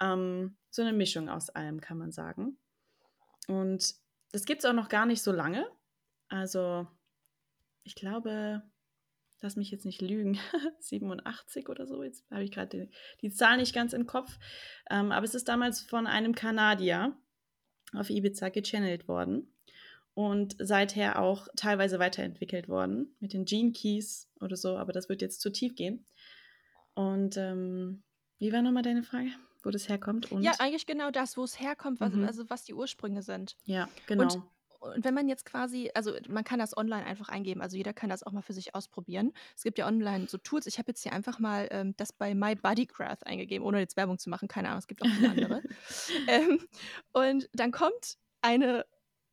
[0.00, 2.58] ähm, so eine Mischung aus allem, kann man sagen.
[3.48, 3.94] Und
[4.32, 5.66] das gibt es auch noch gar nicht so lange.
[6.28, 6.86] Also,
[7.82, 8.62] ich glaube,
[9.40, 10.38] lass mich jetzt nicht lügen,
[10.80, 12.02] 87 oder so.
[12.02, 12.90] Jetzt habe ich gerade die,
[13.22, 14.38] die, Zahl nicht ganz im Kopf.
[14.88, 17.16] Ähm, aber es ist damals von einem Kanadier
[17.94, 19.52] auf Ibiza gechannelt worden
[20.14, 24.76] und seither auch teilweise weiterentwickelt worden mit den Gene Keys oder so.
[24.76, 26.04] Aber das wird jetzt zu tief gehen.
[26.94, 28.02] Und ähm,
[28.38, 29.30] wie war nochmal deine Frage?
[29.64, 30.30] Wo das herkommt.
[30.30, 32.24] Und ja, eigentlich genau das, wo es herkommt, was, mhm.
[32.24, 33.56] also was die Ursprünge sind.
[33.64, 34.24] Ja, genau.
[34.24, 34.42] Und,
[34.80, 38.08] und wenn man jetzt quasi, also man kann das online einfach eingeben, also jeder kann
[38.08, 39.32] das auch mal für sich ausprobieren.
[39.54, 40.66] Es gibt ja online so Tools.
[40.66, 44.18] Ich habe jetzt hier einfach mal ähm, das bei My Bodycraft eingegeben, ohne jetzt Werbung
[44.18, 45.62] zu machen, keine Ahnung, es gibt auch viele andere.
[46.28, 46.60] ähm,
[47.12, 48.86] und dann kommt eine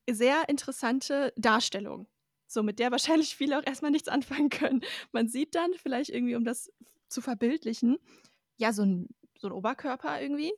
[0.10, 2.08] sehr interessante Darstellung,
[2.46, 4.82] so mit der wahrscheinlich viele auch erstmal nichts anfangen können.
[5.12, 6.72] Man sieht dann vielleicht irgendwie, um das
[7.08, 8.00] zu verbildlichen,
[8.58, 9.08] ja, so ein
[9.40, 10.54] so ein Oberkörper irgendwie,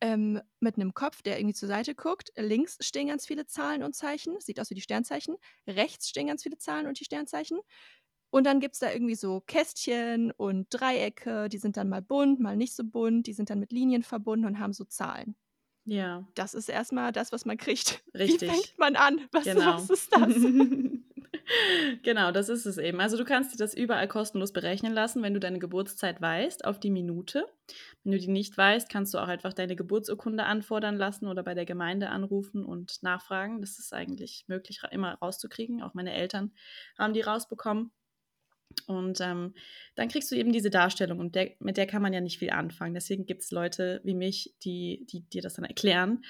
[0.00, 2.32] ähm, mit einem Kopf, der irgendwie zur Seite guckt.
[2.36, 5.36] Links stehen ganz viele Zahlen und Zeichen, sieht aus wie die Sternzeichen.
[5.66, 7.58] Rechts stehen ganz viele Zahlen und die Sternzeichen.
[8.30, 12.40] Und dann gibt es da irgendwie so Kästchen und Dreiecke, die sind dann mal bunt,
[12.40, 15.36] mal nicht so bunt, die sind dann mit Linien verbunden und haben so Zahlen.
[15.84, 16.26] Ja.
[16.34, 18.02] Das ist erstmal das, was man kriegt.
[18.12, 18.42] Richtig.
[18.42, 19.20] Wie fängt man an?
[19.32, 19.76] Was, genau.
[19.76, 20.34] was ist das?
[22.02, 23.00] genau, das ist es eben.
[23.00, 26.80] Also du kannst dir das überall kostenlos berechnen lassen, wenn du deine Geburtszeit weißt, auf
[26.80, 27.46] die Minute.
[28.02, 31.54] Wenn du die nicht weißt, kannst du auch einfach deine Geburtsurkunde anfordern lassen oder bei
[31.54, 33.60] der Gemeinde anrufen und nachfragen.
[33.60, 35.82] Das ist eigentlich möglich, immer rauszukriegen.
[35.82, 36.52] Auch meine Eltern
[36.98, 37.92] haben die rausbekommen.
[38.86, 39.54] Und ähm,
[39.94, 42.50] dann kriegst du eben diese Darstellung und der, mit der kann man ja nicht viel
[42.50, 42.94] anfangen.
[42.94, 46.22] Deswegen gibt es Leute wie mich, die, die dir das dann erklären.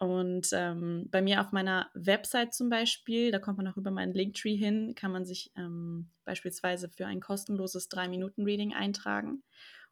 [0.00, 4.14] Und ähm, bei mir auf meiner Website zum Beispiel, da kommt man auch über meinen
[4.14, 9.42] Linktree hin, kann man sich ähm, beispielsweise für ein kostenloses 3-Minuten-Reading eintragen.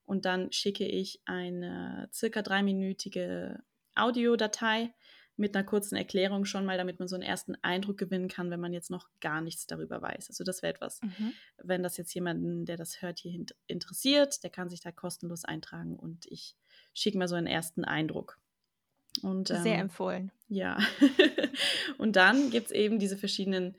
[0.07, 3.63] Und dann schicke ich eine circa dreiminütige
[3.95, 4.95] Audiodatei
[5.37, 8.61] mit einer kurzen Erklärung schon mal, damit man so einen ersten Eindruck gewinnen kann, wenn
[8.61, 10.31] man jetzt noch gar nichts darüber weiß.
[10.31, 11.35] Also das wäre etwas, mhm.
[11.59, 15.97] wenn das jetzt jemanden, der das hört, hier interessiert, der kann sich da kostenlos eintragen
[15.97, 16.57] und ich
[16.95, 18.39] schicke mal so einen ersten Eindruck.
[19.23, 20.33] Und, ähm, Sehr empfohlen.
[20.49, 20.79] Ja.
[21.99, 23.77] und dann gibt es eben diese verschiedenen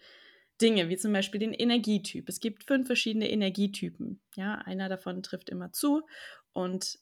[0.62, 2.28] Dinge, wie zum Beispiel den Energietyp.
[2.28, 4.20] Es gibt fünf verschiedene Energietypen.
[4.36, 6.02] Ja, einer davon trifft immer zu.
[6.52, 7.00] Und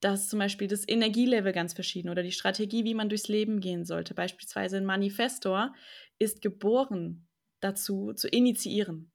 [0.00, 3.84] dass zum Beispiel das Energielevel ganz verschieden oder die Strategie, wie man durchs Leben gehen
[3.84, 4.14] sollte.
[4.14, 5.74] Beispielsweise ein Manifestor
[6.18, 7.26] ist geboren
[7.60, 9.10] dazu, zu initiieren,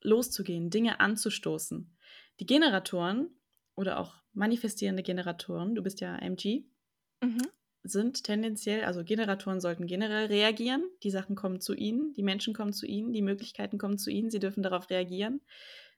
[0.00, 1.96] loszugehen, Dinge anzustoßen.
[2.40, 3.30] Die Generatoren
[3.76, 6.64] oder auch manifestierende Generatoren, du bist ja MG,
[7.22, 7.46] mhm.
[7.84, 10.82] Sind tendenziell, also Generatoren sollten generell reagieren.
[11.02, 14.30] Die Sachen kommen zu ihnen, die Menschen kommen zu ihnen, die Möglichkeiten kommen zu ihnen,
[14.30, 15.40] sie dürfen darauf reagieren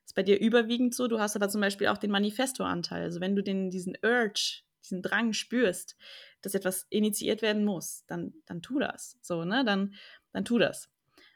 [0.07, 1.09] ist bei dir überwiegend so.
[1.09, 3.03] Du hast aber zum Beispiel auch den Manifesto-Anteil.
[3.03, 5.96] Also wenn du den, diesen Urge, diesen Drang spürst,
[6.42, 9.18] dass etwas initiiert werden muss, dann, dann tu das.
[9.20, 9.64] So, ne?
[9.64, 9.94] Dann,
[10.33, 10.88] dann tu das.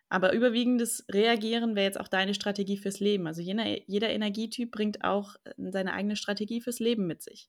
[0.09, 3.27] Aber überwiegendes Reagieren wäre jetzt auch deine Strategie fürs Leben.
[3.27, 7.49] Also jeder, jeder Energietyp bringt auch äh, seine eigene Strategie fürs Leben mit sich.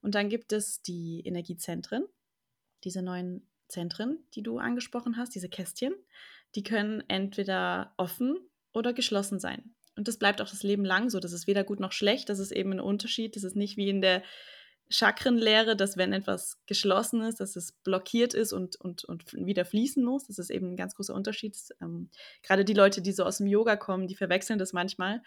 [0.00, 2.04] Und dann gibt es die Energiezentren,
[2.84, 5.94] diese neuen Zentren, die du angesprochen hast, diese Kästchen.
[6.54, 8.38] Die können entweder offen
[8.72, 9.74] oder geschlossen sein.
[9.96, 11.20] Und das bleibt auch das Leben lang so.
[11.20, 12.28] Das ist weder gut noch schlecht.
[12.28, 13.36] Das ist eben ein Unterschied.
[13.36, 14.22] Das ist nicht wie in der
[14.90, 20.02] Chakrenlehre, dass wenn etwas geschlossen ist, dass es blockiert ist und, und, und wieder fließen
[20.02, 20.26] muss.
[20.26, 21.56] Das ist eben ein ganz großer Unterschied.
[21.82, 22.10] Ähm,
[22.42, 25.22] gerade die Leute, die so aus dem Yoga kommen, die verwechseln das manchmal.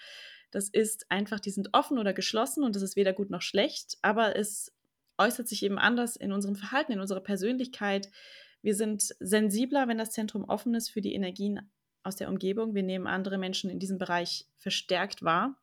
[0.50, 3.98] Das ist einfach, die sind offen oder geschlossen und das ist weder gut noch schlecht,
[4.02, 4.74] aber es
[5.22, 8.10] äußert sich eben anders in unserem Verhalten, in unserer Persönlichkeit.
[8.62, 11.72] Wir sind sensibler, wenn das Zentrum offen ist für die Energien
[12.04, 12.74] aus der Umgebung.
[12.74, 15.58] Wir nehmen andere Menschen in diesem Bereich verstärkt wahr,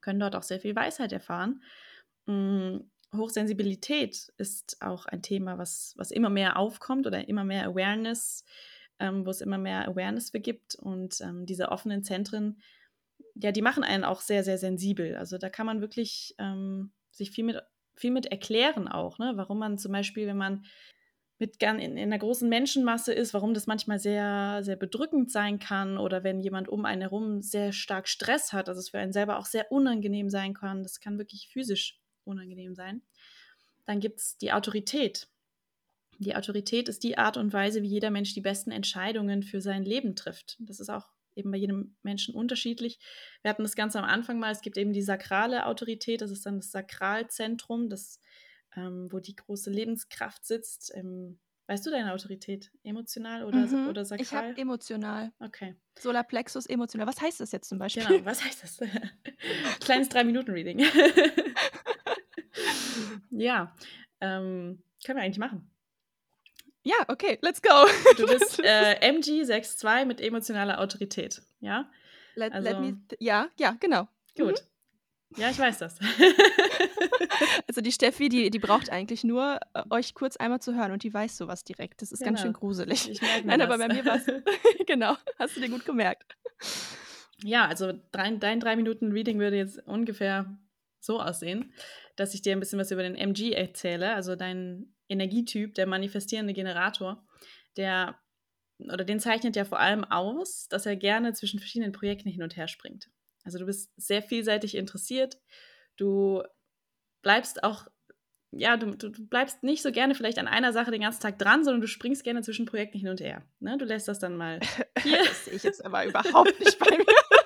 [0.00, 1.62] können dort auch sehr viel Weisheit erfahren.
[2.26, 2.90] Mhm.
[3.16, 8.44] Hochsensibilität ist auch ein Thema, was, was immer mehr aufkommt oder immer mehr Awareness,
[8.98, 10.74] ähm, wo es immer mehr Awareness für gibt.
[10.74, 12.60] Und ähm, diese offenen Zentren,
[13.36, 15.14] ja, die machen einen auch sehr, sehr sensibel.
[15.14, 17.62] Also da kann man wirklich ähm, sich viel mit,
[17.96, 19.32] viel mit erklären auch, ne?
[19.36, 20.64] warum man zum Beispiel, wenn man
[21.38, 25.98] mit in, in einer großen Menschenmasse ist, warum das manchmal sehr, sehr bedrückend sein kann
[25.98, 29.38] oder wenn jemand um einen herum sehr stark Stress hat, dass es für einen selber
[29.38, 30.82] auch sehr unangenehm sein kann.
[30.82, 33.02] Das kann wirklich physisch unangenehm sein.
[33.84, 35.28] Dann gibt es die Autorität.
[36.18, 39.84] Die Autorität ist die Art und Weise, wie jeder Mensch die besten Entscheidungen für sein
[39.84, 40.56] Leben trifft.
[40.60, 42.98] Das ist auch eben bei jedem Menschen unterschiedlich.
[43.42, 46.46] Wir hatten das ganz am Anfang mal, es gibt eben die sakrale Autorität, das ist
[46.46, 48.20] dann das Sakralzentrum, das
[48.76, 50.92] ähm, wo die große Lebenskraft sitzt.
[50.94, 52.70] Ähm, weißt du deine Autorität?
[52.82, 54.24] Emotional oder, mhm, oder sakral?
[54.24, 55.32] Ich habe emotional.
[55.40, 55.76] Okay.
[55.98, 57.06] Solarplexus emotional.
[57.06, 58.04] Was heißt das jetzt zum Beispiel?
[58.04, 58.80] Genau, was heißt das?
[59.80, 60.80] Kleines Drei-Minuten-Reading.
[63.30, 63.74] ja,
[64.20, 65.70] ähm, können wir eigentlich machen.
[66.84, 67.86] Ja, okay, let's go.
[68.16, 71.90] Du bist äh, MG62 mit emotionaler Autorität, ja?
[72.34, 74.06] Let, also, let me ja, ja, genau.
[74.36, 74.62] Gut.
[74.62, 74.74] Mhm.
[75.40, 75.98] Ja, ich weiß das.
[77.68, 81.02] also die Steffi, die, die braucht eigentlich nur, äh, euch kurz einmal zu hören und
[81.02, 82.02] die weiß sowas direkt.
[82.02, 82.32] Das ist genau.
[82.32, 82.60] ganz schön genau.
[82.60, 83.10] gruselig.
[83.10, 83.68] Ich merke Nein, das.
[83.68, 84.26] aber bei mir war es.
[84.86, 86.36] genau, hast du dir gut gemerkt.
[87.42, 90.56] Ja, also dein, dein drei Minuten Reading würde jetzt ungefähr
[91.00, 91.72] so aussehen,
[92.16, 96.54] dass ich dir ein bisschen was über den MG erzähle, also dein Energietyp, der manifestierende
[96.54, 97.26] Generator,
[97.76, 98.18] der
[98.78, 102.56] oder den zeichnet ja vor allem aus, dass er gerne zwischen verschiedenen Projekten hin und
[102.56, 103.08] her springt.
[103.44, 105.38] Also du bist sehr vielseitig interessiert.
[105.96, 106.42] Du
[107.22, 107.86] bleibst auch,
[108.50, 111.64] ja, du, du, bleibst nicht so gerne vielleicht an einer Sache den ganzen Tag dran,
[111.64, 113.44] sondern du springst gerne zwischen Projekten hin und her.
[113.60, 113.76] Ne?
[113.78, 114.60] Du lässt das dann mal
[115.02, 115.18] hier.
[115.18, 117.43] das sehe ich jetzt aber überhaupt nicht bei mir.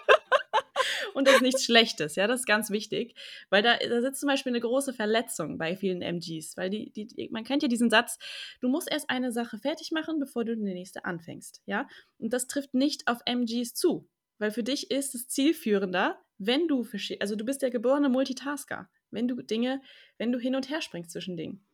[1.19, 3.17] Und das ist nichts Schlechtes, ja, das ist ganz wichtig,
[3.51, 7.29] weil da, da sitzt zum Beispiel eine große Verletzung bei vielen MGs, weil die, die,
[7.33, 8.19] man kennt ja diesen Satz,
[8.61, 12.47] du musst erst eine Sache fertig machen, bevor du die nächste anfängst, ja, und das
[12.47, 16.87] trifft nicht auf MGs zu, weil für dich ist es zielführender, wenn du,
[17.19, 19.83] also du bist der geborene Multitasker, wenn du Dinge,
[20.19, 21.65] wenn du hin und her springst zwischen Dingen.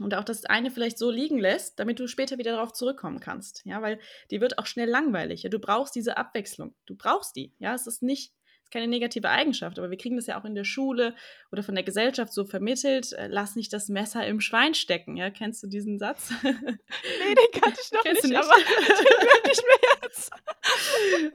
[0.00, 3.62] Und auch das eine vielleicht so liegen lässt, damit du später wieder darauf zurückkommen kannst.
[3.64, 3.98] Ja, weil
[4.30, 5.42] die wird auch schnell langweilig.
[5.42, 6.74] Ja, du brauchst diese Abwechslung.
[6.86, 7.52] Du brauchst die.
[7.58, 8.32] Ja, es ist nicht
[8.68, 11.14] ist keine negative Eigenschaft, aber wir kriegen das ja auch in der Schule
[11.50, 15.16] oder von der Gesellschaft so vermittelt, äh, lass nicht das Messer im Schwein stecken.
[15.16, 16.30] Ja, kennst du diesen Satz?
[16.42, 18.44] nee, den kannte ich noch Kennst nicht, nicht?
[18.44, 20.30] aber den ich mir jetzt.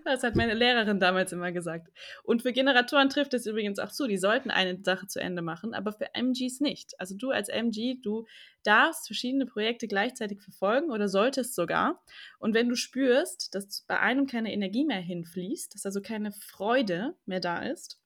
[0.05, 1.91] Das hat meine Lehrerin damals immer gesagt.
[2.23, 5.73] Und für Generatoren trifft es übrigens auch zu, die sollten eine Sache zu Ende machen,
[5.73, 6.93] aber für MGs nicht.
[6.99, 8.27] Also du als MG, du
[8.63, 12.01] darfst verschiedene Projekte gleichzeitig verfolgen oder solltest sogar.
[12.39, 17.15] Und wenn du spürst, dass bei einem keine Energie mehr hinfließt, dass also keine Freude
[17.25, 17.99] mehr da ist,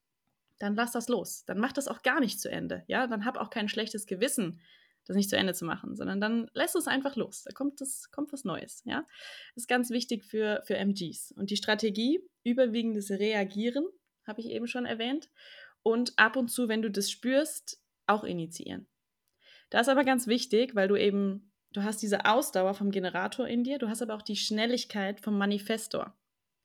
[0.60, 1.46] dann lass das los.
[1.46, 2.84] Dann mach das auch gar nicht zu Ende.
[2.88, 4.60] Ja, dann hab auch kein schlechtes Gewissen,
[5.06, 7.44] das nicht zu Ende zu machen, sondern dann lässt es einfach los.
[7.44, 8.82] Da kommt, das, kommt was Neues.
[8.86, 9.06] Ja,
[9.56, 11.32] das ist ganz wichtig für, für MGs.
[11.34, 13.86] Und die Strategie, überwiegendes Reagieren,
[14.26, 15.30] habe ich eben schon erwähnt.
[15.84, 18.88] Und ab und zu, wenn du das spürst, auch initiieren.
[19.70, 23.64] Das ist aber ganz wichtig, weil du eben, du hast diese Ausdauer vom Generator in
[23.64, 26.16] dir, du hast aber auch die Schnelligkeit vom Manifestor.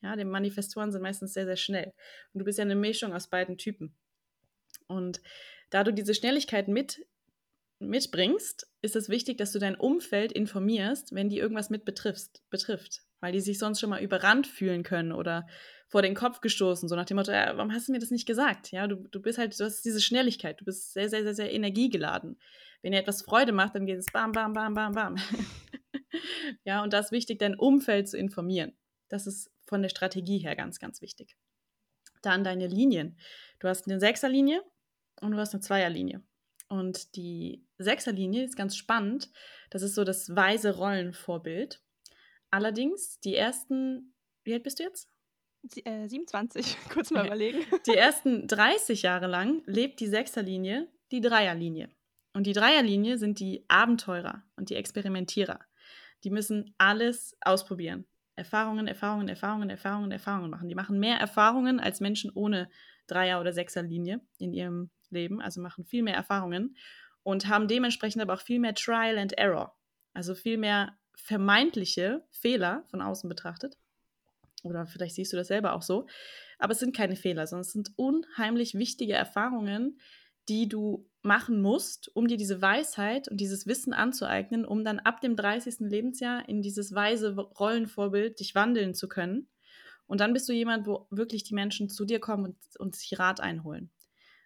[0.02, 1.92] Ja, die Manifestoren sind meistens sehr, sehr schnell.
[2.32, 3.94] Und du bist ja eine Mischung aus beiden Typen.
[4.88, 5.20] Und
[5.70, 7.00] da du diese Schnelligkeit mit
[7.78, 13.02] mitbringst, ist es wichtig, dass du dein Umfeld informierst, wenn die irgendwas mit betrifft, betrifft.
[13.20, 15.46] Weil die sich sonst schon mal überrannt fühlen können oder
[15.88, 18.26] vor den Kopf gestoßen, so nach dem Motto, ja, warum hast du mir das nicht
[18.26, 18.72] gesagt?
[18.72, 21.52] Ja, du, du bist halt, du hast diese Schnelligkeit, du bist sehr, sehr, sehr, sehr
[21.52, 22.38] energiegeladen.
[22.82, 25.16] Wenn dir etwas Freude macht, dann geht es bam, bam, bam, bam, bam.
[26.64, 28.76] ja, und da ist wichtig, dein Umfeld zu informieren.
[29.08, 31.36] Das ist von der Strategie her ganz, ganz wichtig.
[32.22, 33.18] Dann deine Linien.
[33.60, 34.62] Du hast eine Sechserlinie
[35.20, 36.22] und du hast eine Zweierlinie.
[36.68, 39.30] Und die Sechserlinie ist ganz spannend.
[39.70, 41.82] Das ist so das weise Rollenvorbild.
[42.50, 44.14] Allerdings, die ersten,
[44.44, 45.08] wie alt bist du jetzt?
[45.62, 47.64] Sie, äh, 27, kurz mal überlegen.
[47.86, 51.90] Die ersten 30 Jahre lang lebt die Sechserlinie die Dreierlinie.
[52.32, 55.60] Und die Dreierlinie sind die Abenteurer und die Experimentierer.
[56.24, 58.06] Die müssen alles ausprobieren.
[58.36, 60.68] Erfahrungen, Erfahrungen, Erfahrungen, Erfahrungen, Erfahrungen machen.
[60.68, 62.70] Die machen mehr Erfahrungen als Menschen ohne
[63.06, 66.76] Dreier- oder Sechserlinie in ihrem Leben, also machen viel mehr Erfahrungen
[67.22, 69.76] und haben dementsprechend aber auch viel mehr Trial and Error,
[70.14, 73.76] also viel mehr vermeintliche Fehler von außen betrachtet.
[74.62, 76.06] Oder vielleicht siehst du das selber auch so.
[76.58, 79.98] Aber es sind keine Fehler, sondern es sind unheimlich wichtige Erfahrungen,
[80.48, 85.20] die du machen musst, um dir diese Weisheit und dieses Wissen anzueignen, um dann ab
[85.20, 85.80] dem 30.
[85.80, 89.48] Lebensjahr in dieses weise Rollenvorbild dich wandeln zu können.
[90.06, 93.18] Und dann bist du jemand, wo wirklich die Menschen zu dir kommen und, und sich
[93.18, 93.90] Rat einholen.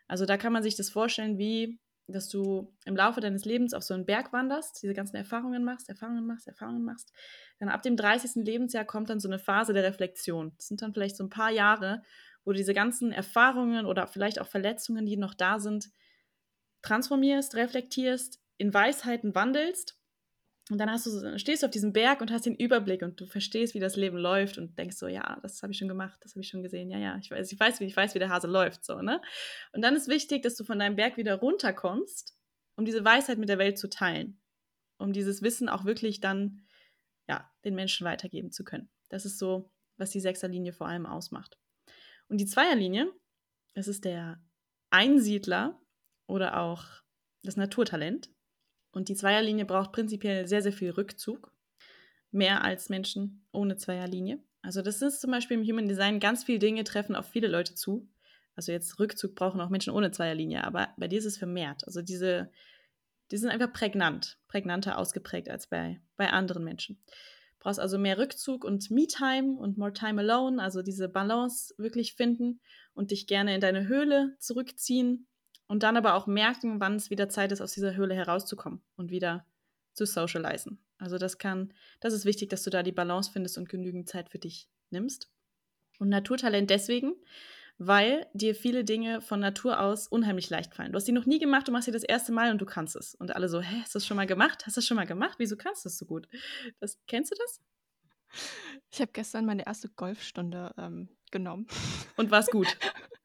[0.07, 3.83] Also da kann man sich das vorstellen, wie dass du im Laufe deines Lebens auf
[3.83, 7.13] so einen Berg wanderst, diese ganzen Erfahrungen machst, Erfahrungen machst, Erfahrungen machst.
[7.59, 8.45] Dann ab dem 30.
[8.45, 10.53] Lebensjahr kommt dann so eine Phase der Reflexion.
[10.57, 12.03] Das sind dann vielleicht so ein paar Jahre,
[12.45, 15.91] wo du diese ganzen Erfahrungen oder vielleicht auch Verletzungen, die noch da sind,
[16.87, 19.99] transformierst, reflektierst, in Weisheiten wandelst.
[20.69, 23.75] Und dann du, stehst du auf diesem Berg und hast den Überblick und du verstehst,
[23.75, 26.41] wie das Leben läuft und denkst so, ja, das habe ich schon gemacht, das habe
[26.41, 28.49] ich schon gesehen, ja, ja, ich weiß, ich weiß, wie, ich weiß, wie der Hase
[28.49, 29.23] läuft, so, ne?
[29.73, 32.37] Und dann ist wichtig, dass du von deinem Berg wieder runterkommst,
[32.75, 34.41] um diese Weisheit mit der Welt zu teilen,
[34.99, 36.67] um dieses Wissen auch wirklich dann,
[37.29, 38.89] ja, den Menschen weitergeben zu können.
[39.09, 41.57] Das ist so, was die Sechserlinie vor allem ausmacht.
[42.29, 43.13] Und die Zweierlinie,
[43.75, 44.43] das ist der
[44.91, 45.81] Einsiedler
[46.27, 46.85] oder auch
[47.43, 48.31] das Naturtalent.
[48.91, 51.53] Und die Zweierlinie braucht prinzipiell sehr, sehr viel Rückzug.
[52.31, 54.43] Mehr als Menschen ohne Zweierlinie.
[54.63, 57.75] Also das ist zum Beispiel im Human Design, ganz viele Dinge treffen auf viele Leute
[57.75, 58.09] zu.
[58.57, 61.87] Also jetzt Rückzug brauchen auch Menschen ohne Zweierlinie, aber bei dir ist es vermehrt.
[61.87, 62.51] Also diese,
[63.31, 67.01] die sind einfach prägnant, prägnanter ausgeprägt als bei, bei anderen Menschen
[67.67, 72.61] brauchst also mehr Rückzug und Me-Time und more time alone, also diese Balance wirklich finden
[72.95, 75.27] und dich gerne in deine Höhle zurückziehen
[75.69, 79.11] und dann aber auch merken, wann es wieder Zeit ist, aus dieser Höhle herauszukommen und
[79.11, 79.47] wieder
[79.93, 80.79] zu socialisen.
[80.99, 84.31] Also das kann, das ist wichtig, dass du da die Balance findest und genügend Zeit
[84.31, 85.31] für dich nimmst.
[85.99, 87.15] Und Naturtalent deswegen,
[87.79, 90.93] weil dir viele Dinge von Natur aus unheimlich leicht fallen.
[90.93, 92.97] Du hast die noch nie gemacht, du machst sie das erste Mal und du kannst
[92.97, 93.15] es.
[93.15, 94.67] Und alle so, hä, hast du das schon mal gemacht?
[94.67, 95.37] Hast du das schon mal gemacht?
[95.39, 96.29] Wieso kannst du es so gut?
[96.81, 97.61] Das, kennst du das?
[98.91, 101.67] Ich habe gestern meine erste Golfstunde ähm, genommen.
[102.17, 102.67] Und war es gut?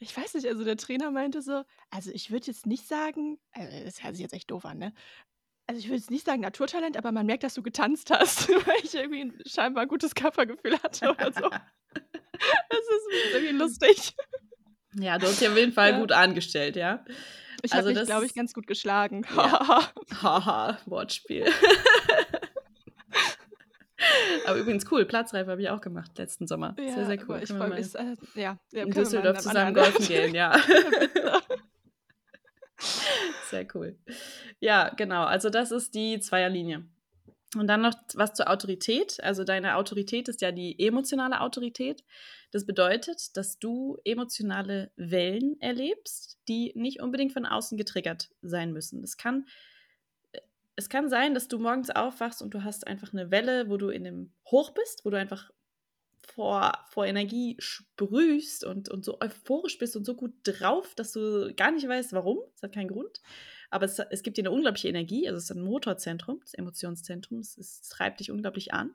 [0.00, 3.84] Ich weiß nicht, also der Trainer meinte so, also ich würde jetzt nicht sagen, also
[3.84, 4.92] das hört sich jetzt echt doof an, ne?
[5.66, 8.76] Also ich würde jetzt nicht sagen Naturtalent, aber man merkt, dass du getanzt hast, weil
[8.82, 11.50] ich irgendwie ein scheinbar gutes Körpergefühl hatte oder so.
[12.40, 14.14] Das ist irgendwie lustig.
[14.94, 15.98] Ja, du hast dich auf jeden Fall ja.
[15.98, 17.04] gut angestellt, ja.
[17.62, 19.26] Ich also habe mich, glaube ich, ganz gut geschlagen.
[19.36, 19.90] Haha,
[20.22, 20.78] ja.
[20.86, 21.46] Wortspiel.
[24.48, 26.74] Aber übrigens cool, Platzreife habe ich auch gemacht letzten Sommer.
[26.78, 27.40] Ja, sehr, sehr cool.
[27.42, 27.94] Ich freue mich.
[27.94, 30.58] Äh, ja, in Düsseldorf zusammen golfen gehen, ja.
[33.50, 33.96] sehr cool.
[34.60, 35.24] Ja, genau.
[35.24, 36.84] Also das ist die Zweierlinie.
[37.56, 39.22] Und dann noch was zur Autorität.
[39.22, 42.04] Also deine Autorität ist ja die emotionale Autorität.
[42.50, 49.00] Das bedeutet, dass du emotionale Wellen erlebst, die nicht unbedingt von außen getriggert sein müssen.
[49.00, 49.46] Das kann,
[50.78, 53.88] es kann sein, dass du morgens aufwachst und du hast einfach eine Welle, wo du
[53.88, 55.50] in dem Hoch bist, wo du einfach
[56.24, 61.52] vor, vor Energie sprühst und, und so euphorisch bist und so gut drauf, dass du
[61.56, 62.38] gar nicht weißt, warum.
[62.54, 63.20] Es hat keinen Grund.
[63.70, 65.26] Aber es, es gibt dir eine unglaubliche Energie.
[65.26, 67.40] Also es ist ein Motorzentrum, das Emotionszentrum.
[67.40, 68.94] Es, es treibt dich unglaublich an.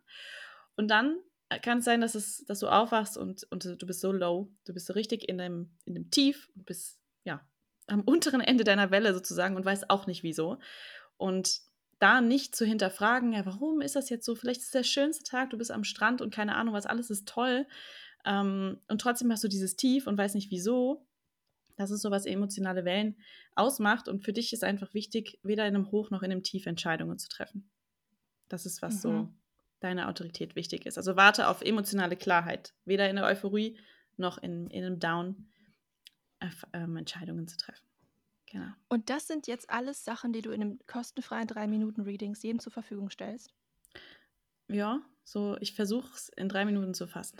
[0.78, 1.18] Und dann
[1.62, 4.74] kann es sein, dass, es, dass du aufwachst und, und du bist so low, du
[4.74, 7.46] bist so richtig in dem, in dem Tief und bist ja
[7.88, 10.60] am unteren Ende deiner Welle sozusagen und weißt auch nicht wieso.
[11.18, 11.62] Und
[12.00, 14.36] da nicht zu hinterfragen, ja, warum ist das jetzt so?
[14.36, 17.10] Vielleicht ist es der schönste Tag, du bist am Strand und keine Ahnung, was alles
[17.10, 17.66] ist toll.
[18.26, 21.06] Ähm, und trotzdem hast du dieses Tief und weißt nicht wieso.
[21.76, 23.18] Das ist so, was emotionale Wellen
[23.56, 24.08] ausmacht.
[24.08, 27.18] Und für dich ist einfach wichtig, weder in einem Hoch noch in einem Tief Entscheidungen
[27.18, 27.70] zu treffen.
[28.50, 29.00] Das ist, was mhm.
[29.00, 29.30] so
[29.80, 30.98] deine Autorität wichtig ist.
[30.98, 33.78] Also warte auf emotionale Klarheit, weder in der Euphorie
[34.18, 35.48] noch in, in einem Down
[36.39, 37.86] äh, ähm, Entscheidungen zu treffen.
[38.54, 38.72] Genau.
[38.88, 43.10] Und das sind jetzt alles Sachen, die du in einem kostenfreien 3-Minuten-Readings jedem zur Verfügung
[43.10, 43.51] stellst?
[44.70, 47.38] Ja, so ich versuche es in drei Minuten zu fassen.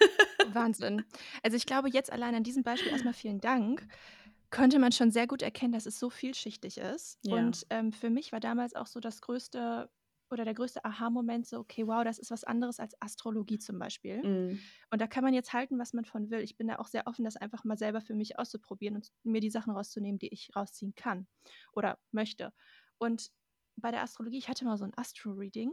[0.52, 1.04] Wahnsinn.
[1.44, 3.86] Also ich glaube, jetzt allein an diesem Beispiel erstmal vielen Dank,
[4.50, 7.18] könnte man schon sehr gut erkennen, dass es so vielschichtig ist.
[7.22, 7.36] Ja.
[7.36, 9.88] Und ähm, für mich war damals auch so das größte
[10.30, 14.22] oder der größte Aha-Moment so, okay, wow, das ist was anderes als Astrologie zum Beispiel.
[14.22, 14.60] Mm,
[14.90, 16.40] Und da kann man jetzt halten, was man von will.
[16.40, 19.40] Ich bin da auch sehr offen, das einfach mal selber für mich auszuprobieren und mir
[19.40, 21.26] die Sachen rauszunehmen, die ich rausziehen kann
[21.72, 22.52] oder möchte.
[22.98, 23.30] Und
[23.76, 25.72] bei der Astrologie, ich hatte mal so ein Astro-Reading.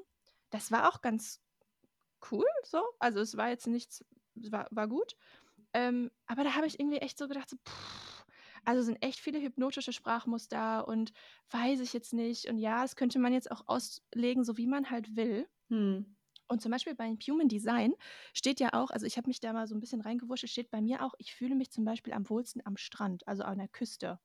[0.52, 1.42] Das war auch ganz
[2.32, 2.84] cool, so.
[3.00, 5.16] Also es war jetzt nichts, war, war gut.
[5.74, 8.05] Ähm, aber da habe ich irgendwie echt so gedacht, so, pff,
[8.66, 11.14] also sind echt viele hypnotische Sprachmuster und
[11.52, 12.48] weiß ich jetzt nicht.
[12.50, 15.48] Und ja, das könnte man jetzt auch auslegen, so wie man halt will.
[15.70, 16.16] hm.
[16.48, 17.94] Und zum Beispiel bei Human Design
[18.34, 20.80] steht ja auch, also ich habe mich da mal so ein bisschen reingewurscht, steht bei
[20.82, 24.20] mir auch, ich fühle mich zum Beispiel am wohlsten am Strand, also an der Küste.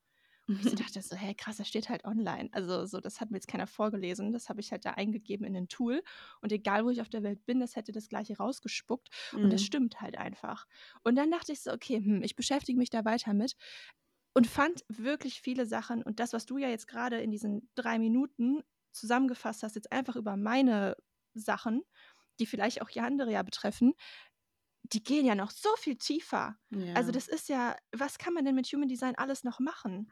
[0.58, 2.50] Und ich dachte so, hey, krass, das steht halt online.
[2.52, 5.56] Also so, das hat mir jetzt keiner vorgelesen, das habe ich halt da eingegeben in
[5.56, 6.02] ein Tool.
[6.42, 9.08] Und egal, wo ich auf der Welt bin, das hätte das gleiche rausgespuckt.
[9.42, 9.64] Und das Mhm.
[9.64, 10.66] stimmt halt einfach.
[11.04, 13.56] Und dann dachte ich so, okay, hm, ich beschäftige mich da weiter mit
[14.34, 16.02] und fand wirklich viele Sachen.
[16.02, 18.62] Und das, was du ja jetzt gerade in diesen drei Minuten
[18.92, 20.96] zusammengefasst hast, jetzt einfach über meine
[21.34, 21.82] Sachen,
[22.38, 23.94] die vielleicht auch ja andere ja betreffen,
[24.82, 26.56] die gehen ja noch so viel tiefer.
[26.70, 26.94] Ja.
[26.94, 30.10] Also das ist ja, was kann man denn mit Human Design alles noch machen?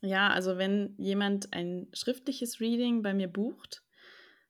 [0.00, 3.84] Ja, also wenn jemand ein schriftliches Reading bei mir bucht,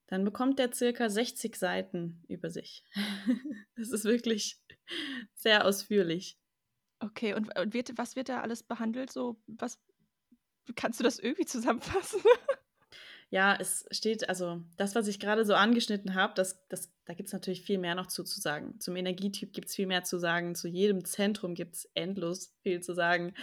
[0.06, 2.84] dann bekommt der circa 60 Seiten über sich.
[3.76, 4.60] Das ist wirklich
[5.34, 6.36] sehr ausführlich.
[7.00, 9.12] Okay, und, und wird, was wird da alles behandelt?
[9.12, 9.78] So, was
[10.74, 12.20] kannst du das irgendwie zusammenfassen?
[13.30, 17.26] Ja, es steht, also das, was ich gerade so angeschnitten habe, das, das, da gibt
[17.26, 18.80] es natürlich viel mehr noch zu, zu sagen.
[18.80, 22.80] Zum Energietyp gibt es viel mehr zu sagen, zu jedem Zentrum gibt es endlos viel
[22.80, 23.34] zu sagen.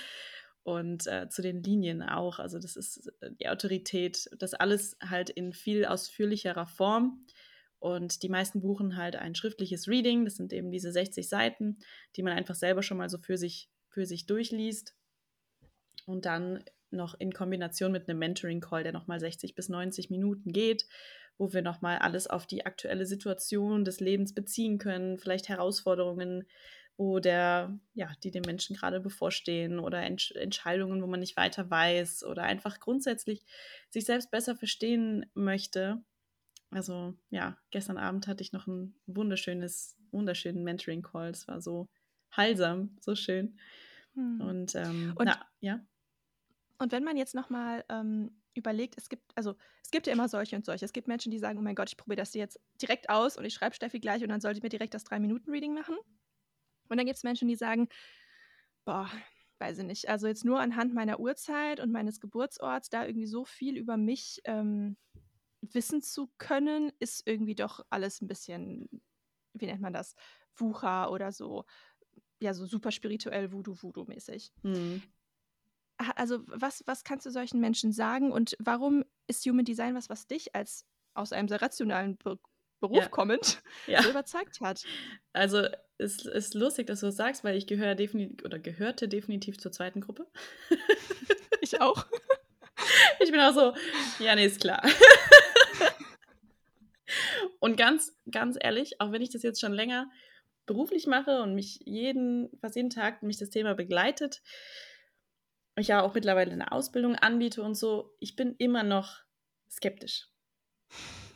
[0.63, 2.39] Und äh, zu den Linien auch.
[2.39, 7.23] Also das ist äh, die Autorität, das alles halt in viel ausführlicherer Form.
[7.85, 10.25] Und die meisten buchen halt ein schriftliches Reading.
[10.25, 11.77] Das sind eben diese 60 Seiten,
[12.15, 14.95] die man einfach selber schon mal so für sich, für sich durchliest.
[16.07, 20.87] Und dann noch in Kombination mit einem Mentoring-Call, der nochmal 60 bis 90 Minuten geht,
[21.37, 26.47] wo wir nochmal alles auf die aktuelle Situation des Lebens beziehen können, vielleicht Herausforderungen,
[26.97, 27.69] wo ja,
[28.23, 32.79] die dem Menschen gerade bevorstehen oder Entsch Entscheidungen, wo man nicht weiter weiß oder einfach
[32.79, 33.43] grundsätzlich
[33.91, 36.03] sich selbst besser verstehen möchte.
[36.75, 41.29] Also ja, gestern Abend hatte ich noch ein wunderschönes, wunderschönen Mentoring-Call.
[41.29, 41.87] Es war so
[42.35, 43.57] heilsam, so schön.
[44.15, 44.41] Hm.
[44.41, 45.79] Und, ähm, Und- na, ja.
[46.77, 50.57] Und wenn man jetzt nochmal ähm, überlegt, es gibt, also es gibt ja immer solche
[50.57, 50.83] und solche.
[50.83, 53.45] Es gibt Menschen, die sagen, oh mein Gott, ich probiere das jetzt direkt aus und
[53.45, 55.95] ich schreibe Steffi gleich und dann sollte ich mir direkt das 3-Minuten-Reading machen.
[56.89, 57.87] Und dann gibt es Menschen, die sagen,
[58.83, 59.09] boah,
[59.59, 63.45] weiß ich nicht, also jetzt nur anhand meiner Uhrzeit und meines Geburtsorts da irgendwie so
[63.45, 64.97] viel über mich ähm,
[65.73, 68.89] wissen zu können, ist irgendwie doch alles ein bisschen,
[69.53, 70.15] wie nennt man das,
[70.55, 71.65] Wucher oder so,
[72.39, 74.51] ja, so super spirituell Voodoo-Voodoo-mäßig.
[74.63, 75.01] Hm.
[76.01, 80.09] Ha- Also, was, was kannst du solchen Menschen sagen und warum ist Human Design was,
[80.09, 82.37] was dich als aus einem sehr rationalen Be
[82.81, 83.07] Beruf Ja.
[83.07, 84.03] kommend Ja.
[84.03, 84.85] so überzeugt hat?
[85.31, 85.65] Also
[85.97, 89.71] es ist lustig, dass du das sagst, weil ich gehöre definitiv oder gehörte definitiv zur
[89.71, 90.29] zweiten Gruppe.
[91.61, 92.05] Ich auch.
[93.35, 93.73] Bin auch so,
[94.23, 94.81] ja, nee, ist klar.
[97.59, 100.09] Und ganz, ganz ehrlich, auch wenn ich das jetzt schon länger
[100.65, 104.41] beruflich mache und mich jeden, fast jeden Tag mich das Thema begleitet,
[105.75, 109.17] ich ja auch mittlerweile eine Ausbildung anbiete und so, ich bin immer noch
[109.69, 110.29] skeptisch.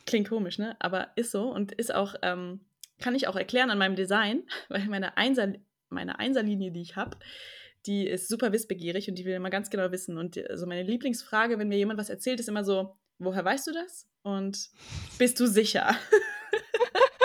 [0.06, 0.76] Klingt komisch, ne?
[0.78, 2.64] Aber ist so und ist auch, ähm,
[2.98, 5.52] kann ich auch erklären an meinem Design, weil meine Einser,
[5.90, 7.18] meine Einserlinie, die ich habe,
[7.86, 10.18] die ist super wissbegierig und die will immer ganz genau wissen.
[10.18, 13.66] Und die, also meine Lieblingsfrage, wenn mir jemand was erzählt, ist immer so, woher weißt
[13.66, 14.08] du das?
[14.22, 14.70] Und
[15.18, 15.96] bist du sicher?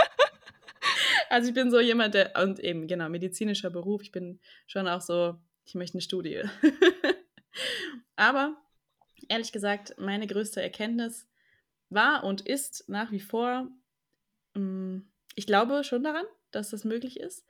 [1.30, 5.02] also ich bin so jemand, der, und eben, genau, medizinischer Beruf, ich bin schon auch
[5.02, 5.36] so,
[5.66, 6.44] ich möchte eine Studie.
[8.16, 8.56] Aber
[9.28, 11.28] ehrlich gesagt, meine größte Erkenntnis
[11.90, 13.70] war und ist nach wie vor,
[14.54, 15.02] mh,
[15.36, 17.46] ich glaube schon daran, dass das möglich ist.